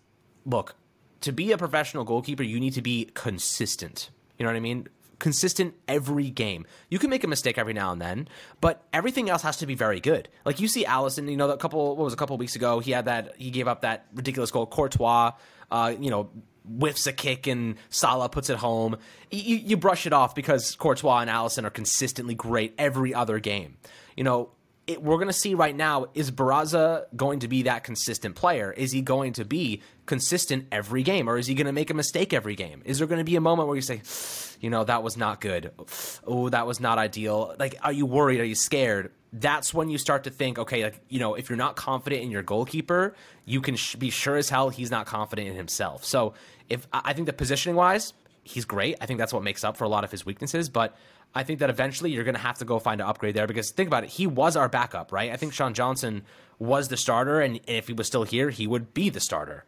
look, 0.44 0.74
to 1.20 1.32
be 1.32 1.52
a 1.52 1.58
professional 1.58 2.04
goalkeeper, 2.04 2.42
you 2.42 2.60
need 2.60 2.74
to 2.74 2.82
be 2.82 3.10
consistent. 3.14 4.10
You 4.38 4.44
know 4.44 4.50
what 4.50 4.56
I 4.56 4.60
mean? 4.60 4.88
Consistent 5.18 5.74
every 5.88 6.30
game. 6.30 6.64
You 6.88 6.98
can 6.98 7.10
make 7.10 7.24
a 7.24 7.28
mistake 7.28 7.58
every 7.58 7.72
now 7.72 7.90
and 7.90 8.00
then, 8.00 8.28
but 8.60 8.84
everything 8.92 9.28
else 9.28 9.42
has 9.42 9.56
to 9.58 9.66
be 9.66 9.74
very 9.74 10.00
good. 10.00 10.28
Like 10.44 10.60
you 10.60 10.68
see 10.68 10.84
Alisson, 10.84 11.28
you 11.28 11.36
know, 11.36 11.50
a 11.50 11.56
couple 11.56 11.96
what 11.96 12.04
was 12.04 12.12
a 12.12 12.16
couple 12.16 12.36
weeks 12.36 12.54
ago, 12.54 12.78
he 12.78 12.92
had 12.92 13.06
that 13.06 13.34
he 13.36 13.50
gave 13.50 13.66
up 13.66 13.80
that 13.80 14.06
ridiculous 14.14 14.52
goal. 14.52 14.66
Courtois, 14.66 15.32
uh, 15.72 15.94
you 15.98 16.10
know, 16.10 16.30
whiffs 16.68 17.06
a 17.06 17.12
kick 17.12 17.46
and 17.46 17.76
Salah 17.90 18.28
puts 18.28 18.50
it 18.50 18.58
home. 18.58 18.96
You, 19.30 19.56
you 19.56 19.76
brush 19.76 20.06
it 20.06 20.12
off 20.12 20.34
because 20.34 20.76
Courtois 20.76 21.20
and 21.20 21.30
Alisson 21.30 21.64
are 21.64 21.70
consistently 21.70 22.34
great 22.34 22.74
every 22.78 23.12
other 23.12 23.40
game. 23.40 23.76
You 24.16 24.24
know, 24.24 24.50
it, 24.88 25.02
we're 25.02 25.16
going 25.16 25.28
to 25.28 25.32
see 25.34 25.54
right 25.54 25.76
now 25.76 26.06
is 26.14 26.30
Barraza 26.30 27.04
going 27.14 27.40
to 27.40 27.48
be 27.48 27.62
that 27.64 27.84
consistent 27.84 28.34
player? 28.34 28.72
Is 28.72 28.90
he 28.90 29.02
going 29.02 29.34
to 29.34 29.44
be 29.44 29.82
consistent 30.06 30.66
every 30.72 31.02
game 31.02 31.28
or 31.28 31.36
is 31.36 31.46
he 31.46 31.54
going 31.54 31.66
to 31.66 31.72
make 31.72 31.90
a 31.90 31.94
mistake 31.94 32.32
every 32.32 32.56
game? 32.56 32.82
Is 32.86 32.98
there 32.98 33.06
going 33.06 33.18
to 33.18 33.24
be 33.24 33.36
a 33.36 33.40
moment 33.40 33.68
where 33.68 33.76
you 33.76 33.82
say, 33.82 34.00
you 34.60 34.70
know, 34.70 34.82
that 34.84 35.02
was 35.02 35.16
not 35.16 35.40
good. 35.40 35.70
Oh, 36.26 36.50
that 36.50 36.66
was 36.66 36.78
not 36.78 36.98
ideal. 36.98 37.54
Like, 37.58 37.76
are 37.82 37.92
you 37.92 38.04
worried? 38.04 38.40
Are 38.40 38.44
you 38.44 38.54
scared? 38.54 39.12
That's 39.32 39.72
when 39.72 39.88
you 39.88 39.96
start 39.96 40.24
to 40.24 40.30
think, 40.30 40.58
okay, 40.58 40.84
like, 40.84 41.00
you 41.08 41.18
know, 41.20 41.34
if 41.34 41.48
you're 41.48 41.56
not 41.56 41.74
confident 41.74 42.22
in 42.22 42.30
your 42.30 42.42
goalkeeper, 42.42 43.14
you 43.46 43.62
can 43.62 43.76
sh- 43.76 43.94
be 43.94 44.10
sure 44.10 44.36
as 44.36 44.50
hell 44.50 44.68
he's 44.68 44.90
not 44.90 45.06
confident 45.06 45.48
in 45.48 45.54
himself. 45.54 46.04
So, 46.04 46.34
if 46.68 46.86
I 46.92 47.14
think 47.14 47.26
the 47.26 47.32
positioning 47.32 47.76
wise, 47.76 48.12
he's 48.48 48.64
great. 48.64 48.96
I 49.00 49.06
think 49.06 49.18
that's 49.18 49.32
what 49.32 49.42
makes 49.42 49.64
up 49.64 49.76
for 49.76 49.84
a 49.84 49.88
lot 49.88 50.04
of 50.04 50.10
his 50.10 50.24
weaknesses, 50.24 50.68
but 50.68 50.96
I 51.34 51.42
think 51.42 51.58
that 51.60 51.70
eventually 51.70 52.10
you're 52.10 52.24
going 52.24 52.34
to 52.34 52.40
have 52.40 52.58
to 52.58 52.64
go 52.64 52.78
find 52.78 53.00
an 53.00 53.06
upgrade 53.06 53.34
there 53.34 53.46
because 53.46 53.70
think 53.70 53.86
about 53.86 54.04
it. 54.04 54.10
He 54.10 54.26
was 54.26 54.56
our 54.56 54.68
backup, 54.68 55.12
right? 55.12 55.30
I 55.30 55.36
think 55.36 55.52
Sean 55.52 55.74
Johnson 55.74 56.22
was 56.58 56.88
the 56.88 56.96
starter, 56.96 57.40
and 57.40 57.60
if 57.66 57.86
he 57.86 57.92
was 57.92 58.06
still 58.06 58.24
here, 58.24 58.50
he 58.50 58.66
would 58.66 58.94
be 58.94 59.10
the 59.10 59.20
starter. 59.20 59.64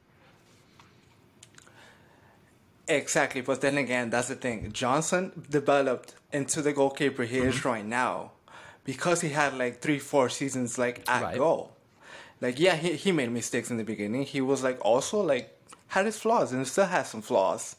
Exactly, 2.89 3.41
but 3.41 3.61
then 3.61 3.79
again, 3.79 4.11
that's 4.11 4.29
the 4.29 4.35
thing. 4.35 4.73
Johnson 4.73 5.47
developed 5.49 6.15
into 6.33 6.61
the 6.61 6.73
goalkeeper 6.73 7.25
he 7.25 7.39
mm-hmm. 7.39 7.49
is 7.49 7.65
right 7.65 7.85
now 7.85 8.33
because 8.85 9.21
he 9.21 9.29
had 9.29 9.57
like 9.57 9.81
three, 9.81 9.99
four 9.99 10.29
seasons 10.29 10.79
like 10.79 11.09
at 11.09 11.23
right. 11.23 11.39
goal. 11.39 11.77
Like, 12.41 12.59
yeah, 12.59 12.75
he, 12.75 12.95
he 12.95 13.13
made 13.13 13.31
mistakes 13.31 13.71
in 13.71 13.77
the 13.77 13.85
beginning. 13.85 14.25
He 14.25 14.41
was 14.41 14.65
like 14.65 14.85
also 14.85 15.21
like 15.23 15.57
had 15.89 16.07
his 16.07 16.19
flaws 16.19 16.53
and 16.53 16.67
still 16.67 16.87
has 16.87 17.09
some 17.11 17.23
flaws. 17.23 17.77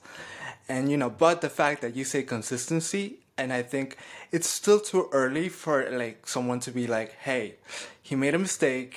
And 0.72 0.90
you 0.90 0.96
know, 0.96 1.10
but 1.10 1.42
the 1.42 1.50
fact 1.50 1.82
that 1.82 1.98
you 1.98 2.06
say 2.06 2.24
consistency 2.24 3.20
and 3.38 3.52
I 3.52 3.62
think 3.62 3.98
it's 4.32 4.50
still 4.50 4.80
too 4.80 5.10
early 5.12 5.50
for 5.50 5.76
like 5.92 6.26
someone 6.28 6.62
to 6.62 6.72
be 6.72 6.88
like, 6.88 7.12
"Hey, 7.28 7.56
he 8.02 8.16
made 8.16 8.36
a 8.36 8.40
mistake." 8.40 8.94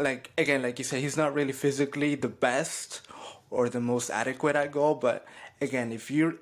Like 0.00 0.32
again, 0.36 0.60
like 0.62 0.76
you 0.80 0.84
said, 0.84 1.00
he's 1.00 1.16
not 1.16 1.34
really 1.34 1.52
physically 1.52 2.16
the 2.16 2.32
best 2.48 3.02
or 3.48 3.68
the 3.68 3.80
most 3.80 4.10
adequate 4.10 4.56
at 4.56 4.72
goal, 4.72 4.96
but 4.96 5.24
again, 5.60 5.92
if 5.92 6.10
you're 6.10 6.34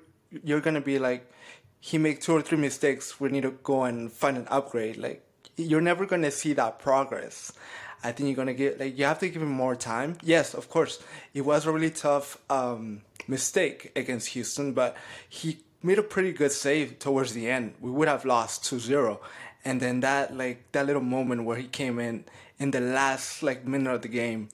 you're 0.43 0.61
gonna 0.67 0.81
be 0.93 0.97
like, 0.97 1.31
he 1.79 1.99
make 1.99 2.19
two 2.21 2.33
or 2.33 2.41
three 2.41 2.57
mistakes, 2.57 3.19
we 3.19 3.29
need 3.29 3.43
to 3.43 3.51
go 3.61 3.83
and 3.83 4.11
find 4.11 4.37
an 4.37 4.47
upgrade. 4.49 4.97
Like 4.97 5.21
you're 5.55 5.87
never 5.91 6.07
gonna 6.07 6.31
see 6.31 6.53
that 6.53 6.79
progress. 6.79 7.53
I 8.03 8.11
think 8.11 8.27
you're 8.27 8.35
gonna 8.35 8.53
get 8.53 8.79
like 8.79 8.97
you 8.97 9.05
have 9.05 9.19
to 9.19 9.29
give 9.29 9.41
him 9.41 9.51
more 9.51 9.75
time. 9.75 10.17
Yes, 10.23 10.53
of 10.53 10.69
course, 10.69 11.03
it 11.33 11.41
was 11.41 11.65
a 11.65 11.71
really 11.71 11.89
tough 11.89 12.37
um, 12.49 13.01
mistake 13.27 13.91
against 13.95 14.29
Houston, 14.29 14.73
but 14.73 14.95
he 15.27 15.59
made 15.83 15.99
a 15.99 16.03
pretty 16.03 16.31
good 16.31 16.51
save 16.51 16.99
towards 16.99 17.33
the 17.33 17.49
end. 17.49 17.73
We 17.79 17.91
would 17.91 18.07
have 18.07 18.25
lost 18.25 18.63
2-0. 18.63 19.19
And 19.65 19.81
then 19.81 19.99
that 20.01 20.35
like 20.35 20.71
that 20.71 20.85
little 20.85 21.01
moment 21.01 21.43
where 21.43 21.57
he 21.57 21.67
came 21.67 21.99
in 21.99 22.25
in 22.59 22.71
the 22.71 22.79
last 22.79 23.43
like 23.43 23.65
minute 23.65 23.93
of 23.93 24.01
the 24.01 24.07
game, 24.07 24.49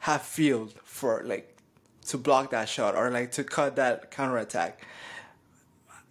half 0.00 0.26
field 0.26 0.74
for 0.84 1.22
like 1.24 1.56
to 2.06 2.18
block 2.18 2.50
that 2.50 2.68
shot 2.68 2.94
or 2.94 3.10
like 3.10 3.32
to 3.32 3.44
cut 3.44 3.76
that 3.76 4.10
counter 4.10 4.38
attack. 4.38 4.84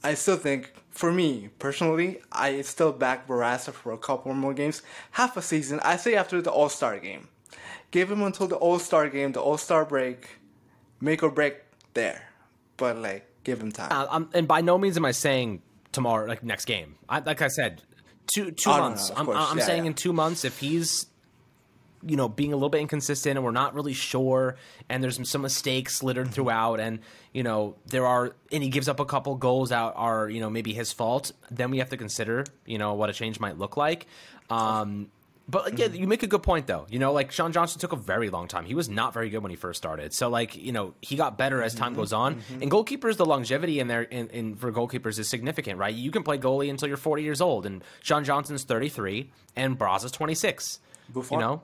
I 0.03 0.13
still 0.13 0.37
think 0.37 0.73
for 0.97 1.11
me 1.11 1.49
personally, 1.59 2.21
I 2.31 2.61
still 2.61 2.91
back 2.91 3.27
Barraza 3.27 3.71
for 3.71 3.93
a 3.93 3.97
couple 3.97 4.33
more 4.33 4.53
games, 4.53 4.81
half 5.11 5.37
a 5.37 5.41
season. 5.41 5.79
I 5.83 5.97
say 5.97 6.15
after 6.15 6.41
the 6.41 6.51
All 6.51 6.69
Star 6.69 6.99
game, 6.99 7.27
give 7.91 8.11
him 8.11 8.21
until 8.23 8.47
the 8.47 8.55
All 8.57 8.79
Star 8.79 9.09
game, 9.09 9.31
the 9.31 9.41
All 9.41 9.57
Star 9.57 9.85
break, 9.85 10.39
make 10.99 11.21
or 11.23 11.29
break 11.29 11.55
there. 11.93 12.29
But 12.77 12.97
like 12.97 13.27
Give 13.47 13.61
him 13.61 13.71
time. 13.71 13.87
Uh, 13.89 14.25
and 14.33 14.45
by 14.45 14.59
no 14.59 14.77
means 14.77 14.97
am 14.97 15.05
I 15.05 15.11
saying 15.11 15.61
tomorrow, 15.93 16.27
like 16.27 16.43
next 16.43 16.65
game. 16.65 16.97
I, 17.07 17.19
like 17.19 17.41
I 17.41 17.47
said, 17.47 17.81
two 18.27 18.51
two 18.51 18.69
oh, 18.69 18.77
months. 18.77 19.09
No, 19.09 19.23
no, 19.23 19.31
I'm, 19.31 19.37
I'm 19.37 19.57
yeah, 19.59 19.63
saying 19.63 19.83
yeah. 19.85 19.91
in 19.91 19.93
two 19.93 20.11
months, 20.11 20.43
if 20.43 20.59
he's 20.59 21.05
you 22.03 22.15
know 22.15 22.27
being 22.29 22.53
a 22.53 22.55
little 22.55 22.69
bit 22.69 22.81
inconsistent 22.81 23.37
and 23.37 23.43
we're 23.43 23.51
not 23.51 23.73
really 23.73 23.93
sure 23.93 24.55
and 24.89 25.03
there's 25.03 25.29
some 25.29 25.41
mistakes 25.41 26.03
littered 26.03 26.25
mm-hmm. 26.25 26.33
throughout 26.33 26.79
and 26.79 26.99
you 27.33 27.43
know 27.43 27.75
there 27.87 28.05
are 28.05 28.35
and 28.51 28.63
he 28.63 28.69
gives 28.69 28.87
up 28.87 28.99
a 28.99 29.05
couple 29.05 29.35
goals 29.35 29.69
that 29.69 29.93
are 29.95 30.29
you 30.29 30.39
know 30.39 30.49
maybe 30.49 30.73
his 30.73 30.91
fault 30.91 31.31
then 31.51 31.71
we 31.71 31.79
have 31.79 31.89
to 31.89 31.97
consider 31.97 32.45
you 32.65 32.77
know 32.77 32.93
what 32.93 33.09
a 33.09 33.13
change 33.13 33.39
might 33.39 33.57
look 33.57 33.77
like 33.77 34.07
um 34.49 35.09
but 35.49 35.63
like, 35.63 35.79
yeah, 35.79 35.87
you 35.87 36.07
make 36.07 36.23
a 36.23 36.27
good 36.27 36.43
point 36.43 36.67
though. 36.67 36.85
You 36.89 36.99
know, 36.99 37.13
like 37.13 37.31
Sean 37.31 37.53
Johnson 37.53 37.79
took 37.79 37.93
a 37.93 37.95
very 37.95 38.29
long 38.29 38.47
time. 38.47 38.65
He 38.65 38.75
was 38.75 38.89
not 38.89 39.13
very 39.13 39.29
good 39.29 39.39
when 39.39 39.49
he 39.49 39.55
first 39.55 39.77
started. 39.77 40.13
So 40.13 40.29
like, 40.29 40.57
you 40.57 40.73
know, 40.73 40.93
he 41.01 41.15
got 41.15 41.37
better 41.37 41.63
as 41.63 41.73
time 41.73 41.91
mm-hmm. 41.91 42.01
goes 42.01 42.11
on. 42.11 42.35
Mm-hmm. 42.35 42.63
And 42.63 42.71
goalkeepers, 42.71 43.15
the 43.15 43.25
longevity 43.25 43.79
in 43.79 43.87
there 43.87 44.01
in, 44.01 44.27
in, 44.29 44.55
for 44.55 44.73
goalkeepers 44.73 45.17
is 45.19 45.29
significant, 45.29 45.79
right? 45.79 45.93
You 45.93 46.11
can 46.11 46.23
play 46.23 46.37
goalie 46.37 46.69
until 46.69 46.89
you're 46.89 46.97
40 46.97 47.23
years 47.23 47.39
old, 47.39 47.65
and 47.65 47.81
Sean 48.03 48.25
Johnson's 48.25 48.63
33, 48.63 49.31
and 49.55 49.77
Barraza's 49.77 50.11
26. 50.11 50.79
Buffon. 51.13 51.39
You 51.39 51.45
know, 51.45 51.61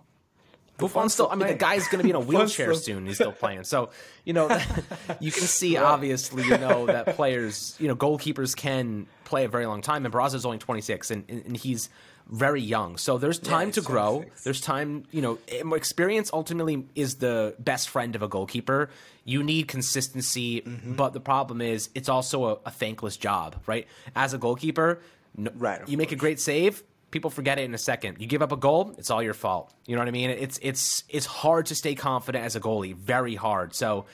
Buffon's 0.77 1.13
still. 1.13 1.29
I 1.29 1.35
mean, 1.35 1.47
the 1.47 1.53
guy's 1.53 1.87
going 1.87 1.99
to 1.99 2.03
be 2.03 2.09
in 2.09 2.15
a 2.15 2.19
wheelchair 2.27 2.73
soon. 2.73 3.05
He's 3.05 3.15
still 3.15 3.31
playing. 3.31 3.63
So, 3.63 3.89
you 4.25 4.33
know, 4.33 4.47
you 5.19 5.31
can 5.31 5.43
see 5.43 5.77
obviously, 5.77 6.43
you 6.43 6.57
know, 6.57 6.87
that 6.87 7.15
players, 7.15 7.75
you 7.79 7.87
know, 7.87 7.95
goalkeepers 7.95 8.55
can 8.55 9.07
play 9.23 9.45
a 9.45 9.47
very 9.47 9.65
long 9.65 9.81
time, 9.81 10.05
and 10.05 10.11
Barraza's 10.11 10.45
only 10.45 10.57
26, 10.57 11.11
and, 11.11 11.23
and 11.29 11.57
he's 11.57 11.89
very 12.29 12.61
young. 12.61 12.97
So 12.97 13.17
there's 13.17 13.39
time 13.39 13.69
yeah, 13.69 13.73
to 13.73 13.81
grow. 13.81 14.25
There's 14.43 14.61
time, 14.61 15.03
you 15.11 15.21
know, 15.21 15.39
experience 15.75 16.29
ultimately 16.31 16.85
is 16.95 17.15
the 17.15 17.55
best 17.59 17.89
friend 17.89 18.15
of 18.15 18.21
a 18.21 18.27
goalkeeper. 18.27 18.89
You 19.25 19.43
need 19.43 19.67
consistency, 19.67 20.61
mm-hmm. 20.61 20.95
but 20.95 21.13
the 21.13 21.19
problem 21.19 21.61
is 21.61 21.89
it's 21.95 22.09
also 22.09 22.45
a, 22.45 22.57
a, 22.65 22.71
thankless 22.71 23.17
job, 23.17 23.55
right? 23.67 23.87
As 24.15 24.33
a 24.33 24.37
goalkeeper, 24.37 25.01
no, 25.35 25.51
right, 25.55 25.79
you 25.79 25.85
course. 25.85 25.97
make 25.97 26.11
a 26.11 26.15
great 26.15 26.39
save, 26.39 26.83
people 27.13 27.29
forget 27.29 27.59
it 27.59 27.61
in 27.61 27.75
a 27.75 27.77
second. 27.77 28.19
You 28.19 28.25
give 28.25 28.41
up 28.41 28.51
a 28.51 28.57
goal, 28.57 28.95
it's 28.97 29.11
all 29.11 29.21
your 29.21 29.35
fault. 29.35 29.71
You 29.85 29.95
know 29.95 30.01
what 30.01 30.07
I 30.07 30.11
mean? 30.11 30.31
It's 30.31 30.59
it's 30.63 31.03
it's 31.07 31.27
hard 31.27 31.67
to 31.67 31.75
stay 31.75 31.93
confident 31.93 32.43
as 32.43 32.55
a 32.55 32.59
goalie, 32.59 32.95
very 32.95 33.35
hard. 33.35 33.75
So, 33.75 34.05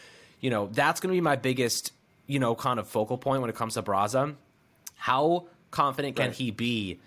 you 0.41 0.49
know, 0.49 0.67
that's 0.67 0.99
going 0.99 1.09
to 1.12 1.15
be 1.15 1.21
my 1.21 1.38
biggest, 1.38 1.93
you 2.27 2.39
know, 2.39 2.53
kind 2.55 2.77
of 2.77 2.89
focal 2.89 3.17
point 3.17 3.39
when 3.39 3.49
it 3.49 3.55
comes 3.55 3.75
to 3.75 3.83
Barraza. 3.83 4.35
How 4.95 5.47
confident 5.71 6.17
can 6.17 6.27
right. 6.27 6.35
he 6.35 6.51
be 6.51 6.99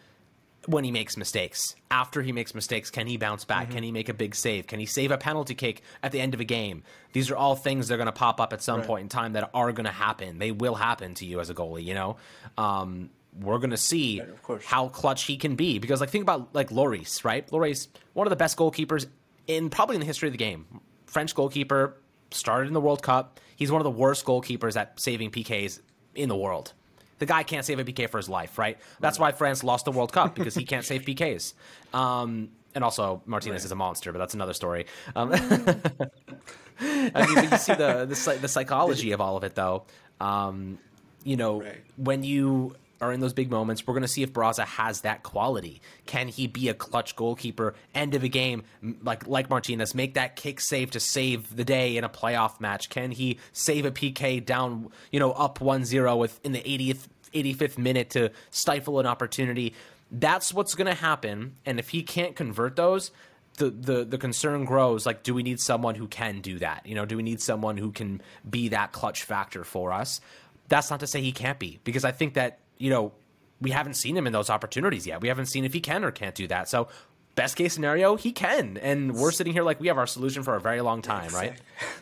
when 0.67 0.83
he 0.83 0.91
makes 0.91 1.19
mistakes. 1.19 1.77
After 1.91 2.23
he 2.23 2.33
makes 2.33 2.55
mistakes, 2.55 2.91
can 2.91 3.07
he 3.07 3.19
bounce 3.19 3.45
back? 3.45 3.65
Mm-hmm. 3.65 3.75
Can 3.75 3.83
he 3.83 3.93
make 3.93 4.09
a 4.09 4.15
big 4.15 4.35
save? 4.35 4.67
Can 4.67 4.81
he 4.81 4.87
save 4.87 5.11
a 5.11 5.19
penalty 5.19 5.55
kick 5.55 5.83
at 6.03 6.11
the 6.13 6.21
end 6.21 6.33
of 6.33 6.41
a 6.41 6.45
game? 6.45 6.85
These 7.13 7.31
are 7.31 7.37
all 7.37 7.55
things 7.55 7.89
that 7.89 7.95
are 7.95 7.99
going 7.99 8.07
to 8.07 8.13
pop 8.13 8.41
up 8.41 8.55
at 8.55 8.63
some 8.63 8.79
right. 8.79 8.87
point 8.87 9.03
in 9.03 9.09
time 9.11 9.35
that 9.35 9.51
are 9.53 9.73
going 9.73 9.85
to 9.85 9.93
happen. 9.93 10.39
They 10.39 10.53
will 10.53 10.75
happen 10.75 11.13
to 11.17 11.27
you 11.27 11.41
as 11.41 11.51
a 11.51 11.55
goalie, 11.55 11.85
you 11.85 11.93
know? 11.93 12.17
Um, 12.57 13.11
we're 13.41 13.59
going 13.59 13.71
to 13.71 13.77
see 13.77 14.21
right, 14.49 14.63
how 14.63 14.89
clutch 14.89 15.25
he 15.25 15.37
can 15.37 15.57
be. 15.57 15.79
Because, 15.79 16.01
like, 16.01 16.11
think 16.11 16.23
about, 16.23 16.55
like, 16.55 16.71
Lloris, 16.71 17.25
right? 17.25 17.47
Lloris, 17.49 17.89
one 18.13 18.27
of 18.27 18.31
the 18.31 18.37
best 18.37 18.57
goalkeepers 18.57 19.07
in 19.47 19.71
probably 19.71 19.97
in 19.97 20.01
the 20.01 20.07
history 20.07 20.29
of 20.29 20.33
the 20.33 20.39
game. 20.39 20.67
French 21.07 21.35
goalkeeper, 21.35 21.97
started 22.35 22.69
in 22.69 22.75
the 22.75 22.81
World 22.81 23.03
Cup. 23.03 23.41
He's 23.57 23.71
one 23.71 23.81
of 23.81 23.85
the 23.85 23.91
worst 23.91 24.25
goalkeepers 24.25 24.77
at 24.77 24.99
saving 24.99 25.31
PKs 25.31 25.81
in 26.15 26.29
the 26.29 26.37
world. 26.37 26.73
The 27.19 27.27
guy 27.27 27.43
can't 27.43 27.65
save 27.65 27.79
a 27.79 27.85
PK 27.85 28.09
for 28.09 28.19
his 28.19 28.29
life, 28.29 28.59
right? 28.59 28.79
That's 28.99 29.19
why 29.19 29.33
France 29.33 29.63
lost 29.63 29.85
the 29.85 29.93
World 29.93 30.13
Cup 30.13 30.35
because 30.35 30.55
he 30.55 30.65
can't 30.65 30.85
save 30.85 31.03
PKs. 31.03 31.55
Um, 31.95 32.49
and 32.75 32.83
also 32.83 33.23
Martinez 33.27 33.63
right. 33.63 33.67
is 33.67 33.73
a 33.73 33.77
monster, 33.77 34.13
but 34.13 34.19
that's 34.19 34.35
another 34.35 34.55
story. 34.55 34.87
Um, 35.15 35.33
I 36.81 37.27
mean, 37.27 37.51
you 37.51 37.59
see 37.59 37.75
the, 37.75 38.07
the, 38.09 38.39
the 38.41 38.49
psychology 38.49 39.13
of 39.13 39.21
all 39.21 39.37
of 39.37 39.45
it, 39.45 39.55
though. 39.55 39.85
Um, 40.21 40.79
you 41.23 41.37
know, 41.37 41.61
right. 41.61 41.77
when 41.97 42.25
you 42.25 42.75
are 43.03 43.13
in 43.13 43.21
those 43.21 43.33
big 43.33 43.51
moments. 43.51 43.87
We're 43.87 43.95
going 43.95 44.03
to 44.03 44.09
see 44.09 44.23
if 44.23 44.33
Barraza 44.33 44.65
has 44.65 45.03
that 45.03 45.23
quality. 45.23 45.83
Can 46.07 46.29
he 46.29 46.47
be 46.47 46.69
a 46.69 46.75
clutch 46.75 47.17
goalkeeper, 47.17 47.75
end 47.95 48.15
of 48.15 48.23
a 48.23 48.29
game, 48.29 48.63
like 49.03 49.27
like 49.27 49.51
Martinez, 49.51 49.95
make 49.95 50.15
that 50.15 50.37
kick 50.37 50.61
save 50.61 50.93
to 50.93 51.01
save 51.01 51.55
the 51.55 51.65
day 51.65 51.97
in 51.97 52.05
a 52.05 52.09
playoff 52.09 52.61
match? 52.61 52.89
Can 52.89 53.11
he 53.11 53.39
save 53.53 53.85
a 53.85 53.91
PK 53.91 54.45
down, 54.45 54.91
you 55.11 55.19
know, 55.19 55.33
up 55.33 55.59
1-0 55.59 56.19
with 56.19 56.41
in 56.45 56.53
the 56.53 56.61
80th 56.61 57.09
85th 57.35 57.79
minute 57.79 58.11
to 58.11 58.31
stifle 58.51 59.01
an 59.01 59.07
opportunity? 59.07 59.75
That's 60.11 60.55
what's 60.55 60.75
going 60.75 60.89
to 60.89 60.95
happen, 60.95 61.57
and 61.67 61.79
if 61.79 61.89
he 61.89 62.03
can't 62.03 62.37
convert 62.37 62.77
those, 62.77 63.11
the, 63.57 63.71
the 63.71 64.05
the 64.05 64.19
concern 64.19 64.65
grows 64.65 65.05
like 65.05 65.23
do 65.23 65.35
we 65.35 65.43
need 65.43 65.61
someone 65.61 65.95
who 65.95 66.09
can 66.09 66.41
do 66.41 66.59
that 66.59 66.87
you 66.87 66.95
know 66.95 67.05
do 67.05 67.19
we 67.19 67.23
need 67.23 67.39
someone 67.39 67.77
who 67.77 67.93
can 67.93 68.23
be 68.49 68.69
that 68.69 68.93
clutch 68.93 69.25
factor 69.25 69.63
for 69.63 69.93
us 69.93 70.23
that's 70.69 70.91
not 70.91 71.01
to 71.01 71.07
say 71.07 71.21
he 71.21 71.33
can't 71.33 71.59
be 71.59 71.79
because 71.85 72.03
i 72.03 72.11
think 72.11 72.33
that 72.33 72.61
you 72.83 72.91
know, 72.91 73.13
we 73.61 73.71
haven't 73.71 73.95
seen 73.95 74.17
him 74.17 74.27
in 74.27 74.33
those 74.33 74.51
opportunities 74.51 75.07
yet. 75.07 75.21
We 75.21 75.29
haven't 75.29 75.47
seen 75.47 75.65
if 75.65 75.73
he 75.73 75.81
can 75.81 76.03
or 76.03 76.11
can't 76.11 76.35
do 76.35 76.49
that. 76.49 76.69
So, 76.69 76.89
best 77.37 77.55
case 77.55 77.73
scenario, 77.73 78.17
he 78.17 78.33
can. 78.33 78.77
And 78.79 79.15
we're 79.15 79.31
sitting 79.31 79.53
here 79.53 79.63
like 79.63 79.79
we 79.79 79.87
have 79.87 79.99
our 79.99 80.07
solution 80.07 80.43
for 80.43 80.57
a 80.57 80.61
very 80.61 80.81
long 80.81 81.01
time, 81.01 81.27
exactly. 81.27 81.51
right? 81.51 81.61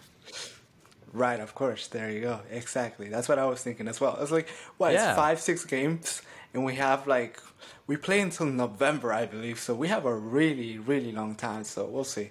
Right, 1.12 1.40
of 1.40 1.56
course. 1.56 1.88
There 1.88 2.08
you 2.08 2.20
go. 2.20 2.38
Exactly. 2.52 3.08
That's 3.08 3.28
what 3.28 3.40
I 3.40 3.44
was 3.44 3.60
thinking 3.60 3.88
as 3.88 4.00
well. 4.00 4.16
It's 4.20 4.30
like, 4.30 4.48
what, 4.76 4.92
yeah. 4.92 5.08
it's 5.08 5.16
five, 5.16 5.40
six 5.40 5.64
games, 5.64 6.22
and 6.54 6.64
we 6.64 6.76
have 6.76 7.08
like, 7.08 7.40
we 7.88 7.96
play 7.96 8.20
until 8.20 8.46
November, 8.46 9.12
I 9.12 9.26
believe. 9.26 9.58
So 9.58 9.74
we 9.74 9.88
have 9.88 10.04
a 10.04 10.14
really, 10.14 10.78
really 10.78 11.10
long 11.10 11.34
time. 11.34 11.64
So 11.64 11.84
we'll 11.86 12.04
see. 12.04 12.30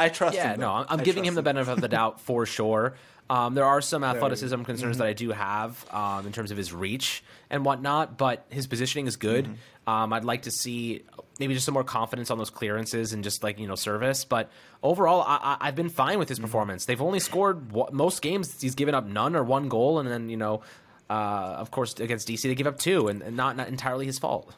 I 0.00 0.08
trust 0.08 0.36
him. 0.36 0.44
yeah, 0.44 0.54
him. 0.54 0.60
no, 0.60 0.72
I'm, 0.72 0.86
I'm 0.88 1.02
giving 1.02 1.24
him, 1.24 1.30
him 1.30 1.34
the 1.36 1.42
benefit 1.42 1.72
of 1.72 1.80
the 1.80 1.88
doubt 1.88 2.20
for 2.26 2.46
sure. 2.46 2.94
Um, 3.30 3.54
there 3.54 3.64
are 3.64 3.80
some 3.80 4.02
athleticism 4.02 4.64
concerns 4.64 4.96
mm-hmm. 4.96 5.02
that 5.02 5.08
I 5.08 5.12
do 5.12 5.30
have 5.30 5.86
um, 5.94 6.26
in 6.26 6.32
terms 6.32 6.50
of 6.50 6.56
his 6.56 6.72
reach 6.72 7.22
and 7.48 7.64
whatnot, 7.64 8.18
but 8.18 8.44
his 8.50 8.66
positioning 8.66 9.06
is 9.06 9.14
good. 9.14 9.44
Mm-hmm. 9.44 9.90
Um, 9.90 10.12
I'd 10.12 10.24
like 10.24 10.42
to 10.42 10.50
see 10.50 11.04
maybe 11.38 11.54
just 11.54 11.64
some 11.64 11.74
more 11.74 11.84
confidence 11.84 12.32
on 12.32 12.38
those 12.38 12.50
clearances 12.50 13.12
and 13.12 13.22
just 13.22 13.44
like 13.44 13.60
you 13.60 13.68
know 13.68 13.76
service. 13.76 14.24
But 14.24 14.50
overall, 14.82 15.22
I, 15.24 15.58
have 15.62 15.76
been 15.76 15.90
fine 15.90 16.18
with 16.18 16.28
his 16.28 16.38
mm-hmm. 16.38 16.46
performance. 16.46 16.86
They've 16.86 17.00
only 17.00 17.20
scored 17.20 17.72
most 17.92 18.20
games. 18.20 18.60
He's 18.60 18.74
given 18.74 18.96
up 18.96 19.06
none 19.06 19.36
or 19.36 19.44
one 19.44 19.68
goal, 19.68 20.00
and 20.00 20.08
then 20.08 20.28
you 20.28 20.36
know, 20.36 20.62
uh, 21.08 21.54
of 21.58 21.70
course, 21.70 21.94
against 22.00 22.26
DC 22.26 22.42
they 22.42 22.56
give 22.56 22.66
up 22.66 22.80
two, 22.80 23.06
and, 23.06 23.22
and 23.22 23.36
not 23.36 23.56
not 23.56 23.68
entirely 23.68 24.06
his 24.06 24.18
fault. 24.18 24.52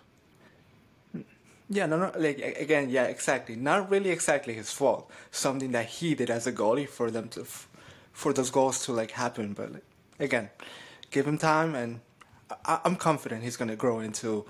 Yeah, 1.75 1.87
no, 1.87 1.97
no, 1.99 2.13
like 2.19 2.39
again, 2.39 2.91
yeah, 2.91 3.05
exactly. 3.05 3.57
Not 3.57 3.91
really 3.91 4.11
exactly 4.11 4.53
his 4.53 4.71
fault. 4.71 5.11
Something 5.31 5.73
that 5.73 5.87
he 5.87 6.15
did 6.15 6.29
as 6.29 6.47
a 6.47 6.53
goalie 6.53 6.87
for 6.87 7.11
them 7.11 7.29
to 7.31 7.47
for 8.13 8.35
those 8.35 8.51
goals 8.51 8.85
to 8.85 8.93
like 8.93 9.13
happen. 9.13 9.55
But 9.55 9.73
like, 9.73 9.85
again, 10.21 10.51
give 11.11 11.27
him 11.27 11.39
time, 11.39 11.75
and 11.75 12.01
I- 12.67 12.81
am 12.85 12.97
confident 12.97 13.43
he's 13.43 13.57
gonna 13.57 13.75
grow 13.77 14.01
into 14.01 14.45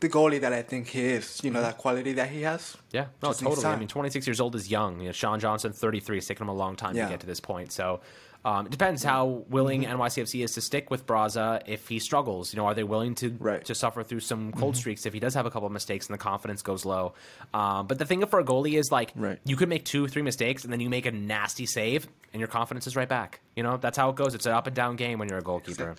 the 0.00 0.08
goalie 0.08 0.40
that 0.40 0.52
I 0.52 0.62
think 0.62 0.88
he 0.88 1.00
is. 1.00 1.40
You 1.42 1.50
know 1.50 1.60
that 1.60 1.78
quality 1.78 2.12
that 2.14 2.28
he 2.28 2.42
has. 2.42 2.76
Yeah, 2.92 3.06
no, 3.22 3.32
totally. 3.32 3.64
I 3.66 3.76
mean, 3.76 3.88
26 3.88 4.26
years 4.26 4.40
old 4.40 4.54
is 4.54 4.70
young. 4.70 5.00
You 5.00 5.06
know, 5.06 5.12
Sean 5.12 5.40
Johnson, 5.40 5.72
33. 5.72 6.18
It's 6.18 6.26
taken 6.26 6.44
him 6.44 6.48
a 6.48 6.54
long 6.54 6.76
time 6.76 6.96
yeah. 6.96 7.04
to 7.04 7.10
get 7.10 7.20
to 7.20 7.26
this 7.26 7.40
point. 7.40 7.72
So. 7.72 8.00
Um, 8.44 8.66
it 8.66 8.70
depends 8.70 9.02
how 9.02 9.44
willing 9.48 9.82
mm-hmm. 9.82 10.00
NYCFC 10.00 10.44
is 10.44 10.52
to 10.52 10.60
stick 10.60 10.88
with 10.88 11.04
Barraza 11.04 11.62
if 11.66 11.88
he 11.88 11.98
struggles. 11.98 12.52
You 12.52 12.58
know, 12.58 12.66
are 12.66 12.74
they 12.74 12.84
willing 12.84 13.16
to 13.16 13.36
right. 13.40 13.64
to 13.64 13.74
suffer 13.74 14.04
through 14.04 14.20
some 14.20 14.52
cold 14.52 14.74
mm-hmm. 14.74 14.78
streaks 14.78 15.04
if 15.04 15.12
he 15.12 15.18
does 15.18 15.34
have 15.34 15.46
a 15.46 15.50
couple 15.50 15.66
of 15.66 15.72
mistakes 15.72 16.06
and 16.06 16.14
the 16.14 16.18
confidence 16.18 16.62
goes 16.62 16.84
low? 16.84 17.14
Um, 17.52 17.88
but 17.88 17.98
the 17.98 18.04
thing 18.04 18.24
for 18.26 18.38
a 18.38 18.44
goalie 18.44 18.78
is 18.78 18.92
like 18.92 19.10
right. 19.16 19.40
you 19.44 19.56
could 19.56 19.68
make 19.68 19.84
two, 19.84 20.06
three 20.06 20.22
mistakes 20.22 20.62
and 20.62 20.72
then 20.72 20.78
you 20.78 20.88
make 20.88 21.06
a 21.06 21.10
nasty 21.10 21.66
save 21.66 22.06
and 22.32 22.38
your 22.38 22.46
confidence 22.46 22.86
is 22.86 22.94
right 22.94 23.08
back. 23.08 23.40
You 23.56 23.64
know, 23.64 23.78
that's 23.78 23.98
how 23.98 24.10
it 24.10 24.14
goes. 24.14 24.32
It's 24.32 24.46
an 24.46 24.52
up 24.52 24.68
and 24.68 24.76
down 24.76 24.94
game 24.94 25.18
when 25.18 25.28
you're 25.28 25.38
a 25.38 25.42
goalkeeper. 25.42 25.96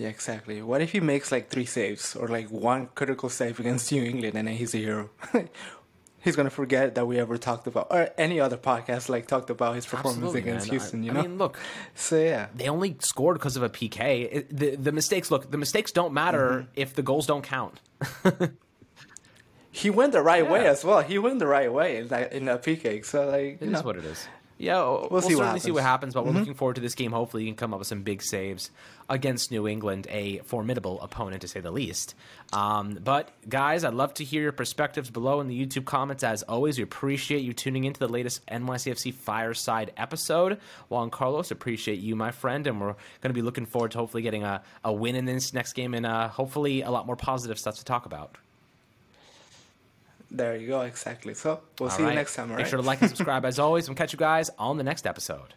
Exactly. 0.00 0.54
Yeah, 0.54 0.60
exactly. 0.60 0.62
What 0.62 0.80
if 0.80 0.92
he 0.92 1.00
makes 1.00 1.30
like 1.30 1.48
three 1.48 1.66
saves 1.66 2.16
or 2.16 2.28
like 2.28 2.50
one 2.50 2.88
critical 2.94 3.28
save 3.28 3.60
against 3.60 3.92
New 3.92 4.02
England 4.02 4.36
and 4.36 4.48
then 4.48 4.56
he's 4.56 4.74
a 4.74 4.78
hero? 4.78 5.10
he's 6.20 6.36
gonna 6.36 6.50
forget 6.50 6.94
that 6.94 7.06
we 7.06 7.18
ever 7.18 7.36
talked 7.36 7.66
about 7.66 7.88
or 7.90 8.10
any 8.16 8.40
other 8.40 8.56
podcast 8.56 9.08
like 9.08 9.26
talked 9.26 9.50
about 9.50 9.74
his 9.74 9.86
performance 9.86 10.22
Absolutely, 10.24 10.40
against 10.40 10.66
man. 10.66 10.70
Houston. 10.70 11.02
You 11.02 11.12
know, 11.12 11.20
I 11.20 11.22
mean, 11.22 11.38
look. 11.38 11.58
So 11.94 12.18
yeah, 12.18 12.48
they 12.54 12.68
only 12.68 12.96
scored 13.00 13.36
because 13.38 13.56
of 13.56 13.62
a 13.62 13.68
PK. 13.68 14.28
It, 14.32 14.56
the 14.56 14.76
the 14.76 14.92
mistakes. 14.92 15.30
Look, 15.30 15.50
the 15.50 15.58
mistakes 15.58 15.92
don't 15.92 16.14
matter 16.14 16.50
mm-hmm. 16.50 16.70
if 16.76 16.94
the 16.94 17.02
goals 17.02 17.26
don't 17.26 17.42
count. 17.42 17.80
he 19.70 19.90
went 19.90 20.12
the 20.12 20.22
right 20.22 20.44
yeah. 20.44 20.52
way 20.52 20.66
as 20.66 20.84
well. 20.84 21.02
He 21.02 21.18
went 21.18 21.38
the 21.38 21.46
right 21.46 21.72
way 21.72 21.98
in 21.98 22.08
that 22.08 22.32
in 22.32 22.46
that 22.46 22.62
PK. 22.62 23.04
So 23.04 23.28
like, 23.28 23.60
it 23.60 23.68
is 23.68 23.82
what 23.82 23.96
it 23.96 24.04
is. 24.04 24.26
Yeah, 24.60 24.82
we'll, 24.82 25.08
we'll 25.10 25.22
see 25.22 25.34
certainly 25.34 25.58
see 25.58 25.70
what 25.70 25.84
happens, 25.84 26.12
but 26.12 26.20
mm-hmm. 26.20 26.34
we're 26.34 26.38
looking 26.40 26.54
forward 26.54 26.74
to 26.74 26.82
this 26.82 26.94
game. 26.94 27.12
Hopefully, 27.12 27.44
you 27.44 27.48
can 27.48 27.56
come 27.56 27.72
up 27.72 27.78
with 27.78 27.88
some 27.88 28.02
big 28.02 28.22
saves 28.22 28.70
against 29.08 29.50
New 29.50 29.66
England, 29.66 30.06
a 30.10 30.40
formidable 30.40 31.00
opponent 31.00 31.40
to 31.40 31.48
say 31.48 31.60
the 31.60 31.70
least. 31.70 32.14
Um, 32.52 32.98
but 33.02 33.30
guys, 33.48 33.84
I'd 33.84 33.94
love 33.94 34.12
to 34.14 34.24
hear 34.24 34.42
your 34.42 34.52
perspectives 34.52 35.08
below 35.08 35.40
in 35.40 35.48
the 35.48 35.66
YouTube 35.66 35.86
comments. 35.86 36.22
As 36.22 36.42
always, 36.42 36.76
we 36.76 36.84
appreciate 36.84 37.40
you 37.40 37.54
tuning 37.54 37.84
into 37.84 38.00
the 38.00 38.08
latest 38.08 38.44
NYCFC 38.48 39.14
Fireside 39.14 39.92
episode. 39.96 40.60
Juan 40.90 41.08
Carlos, 41.08 41.50
appreciate 41.50 42.00
you, 42.00 42.14
my 42.14 42.30
friend, 42.30 42.66
and 42.66 42.78
we're 42.82 42.88
going 43.22 43.30
to 43.30 43.32
be 43.32 43.40
looking 43.42 43.64
forward 43.64 43.92
to 43.92 43.98
hopefully 43.98 44.22
getting 44.22 44.44
a, 44.44 44.62
a 44.84 44.92
win 44.92 45.16
in 45.16 45.24
this 45.24 45.54
next 45.54 45.72
game 45.72 45.94
and 45.94 46.04
uh, 46.04 46.28
hopefully 46.28 46.82
a 46.82 46.90
lot 46.90 47.06
more 47.06 47.16
positive 47.16 47.58
stuff 47.58 47.76
to 47.76 47.84
talk 47.84 48.04
about. 48.04 48.36
There 50.30 50.56
you 50.56 50.68
go, 50.68 50.82
exactly. 50.82 51.34
So 51.34 51.60
we'll 51.78 51.90
All 51.90 51.96
see 51.96 52.02
right. 52.04 52.10
you 52.10 52.14
next 52.14 52.36
time. 52.36 52.54
Make 52.54 52.66
sure 52.66 52.78
to 52.78 52.86
like 52.86 53.00
and 53.00 53.10
subscribe 53.14 53.44
as 53.44 53.58
always. 53.58 53.88
We'll 53.88 53.96
catch 53.96 54.12
you 54.12 54.18
guys 54.18 54.50
on 54.58 54.76
the 54.76 54.84
next 54.84 55.06
episode. 55.06 55.54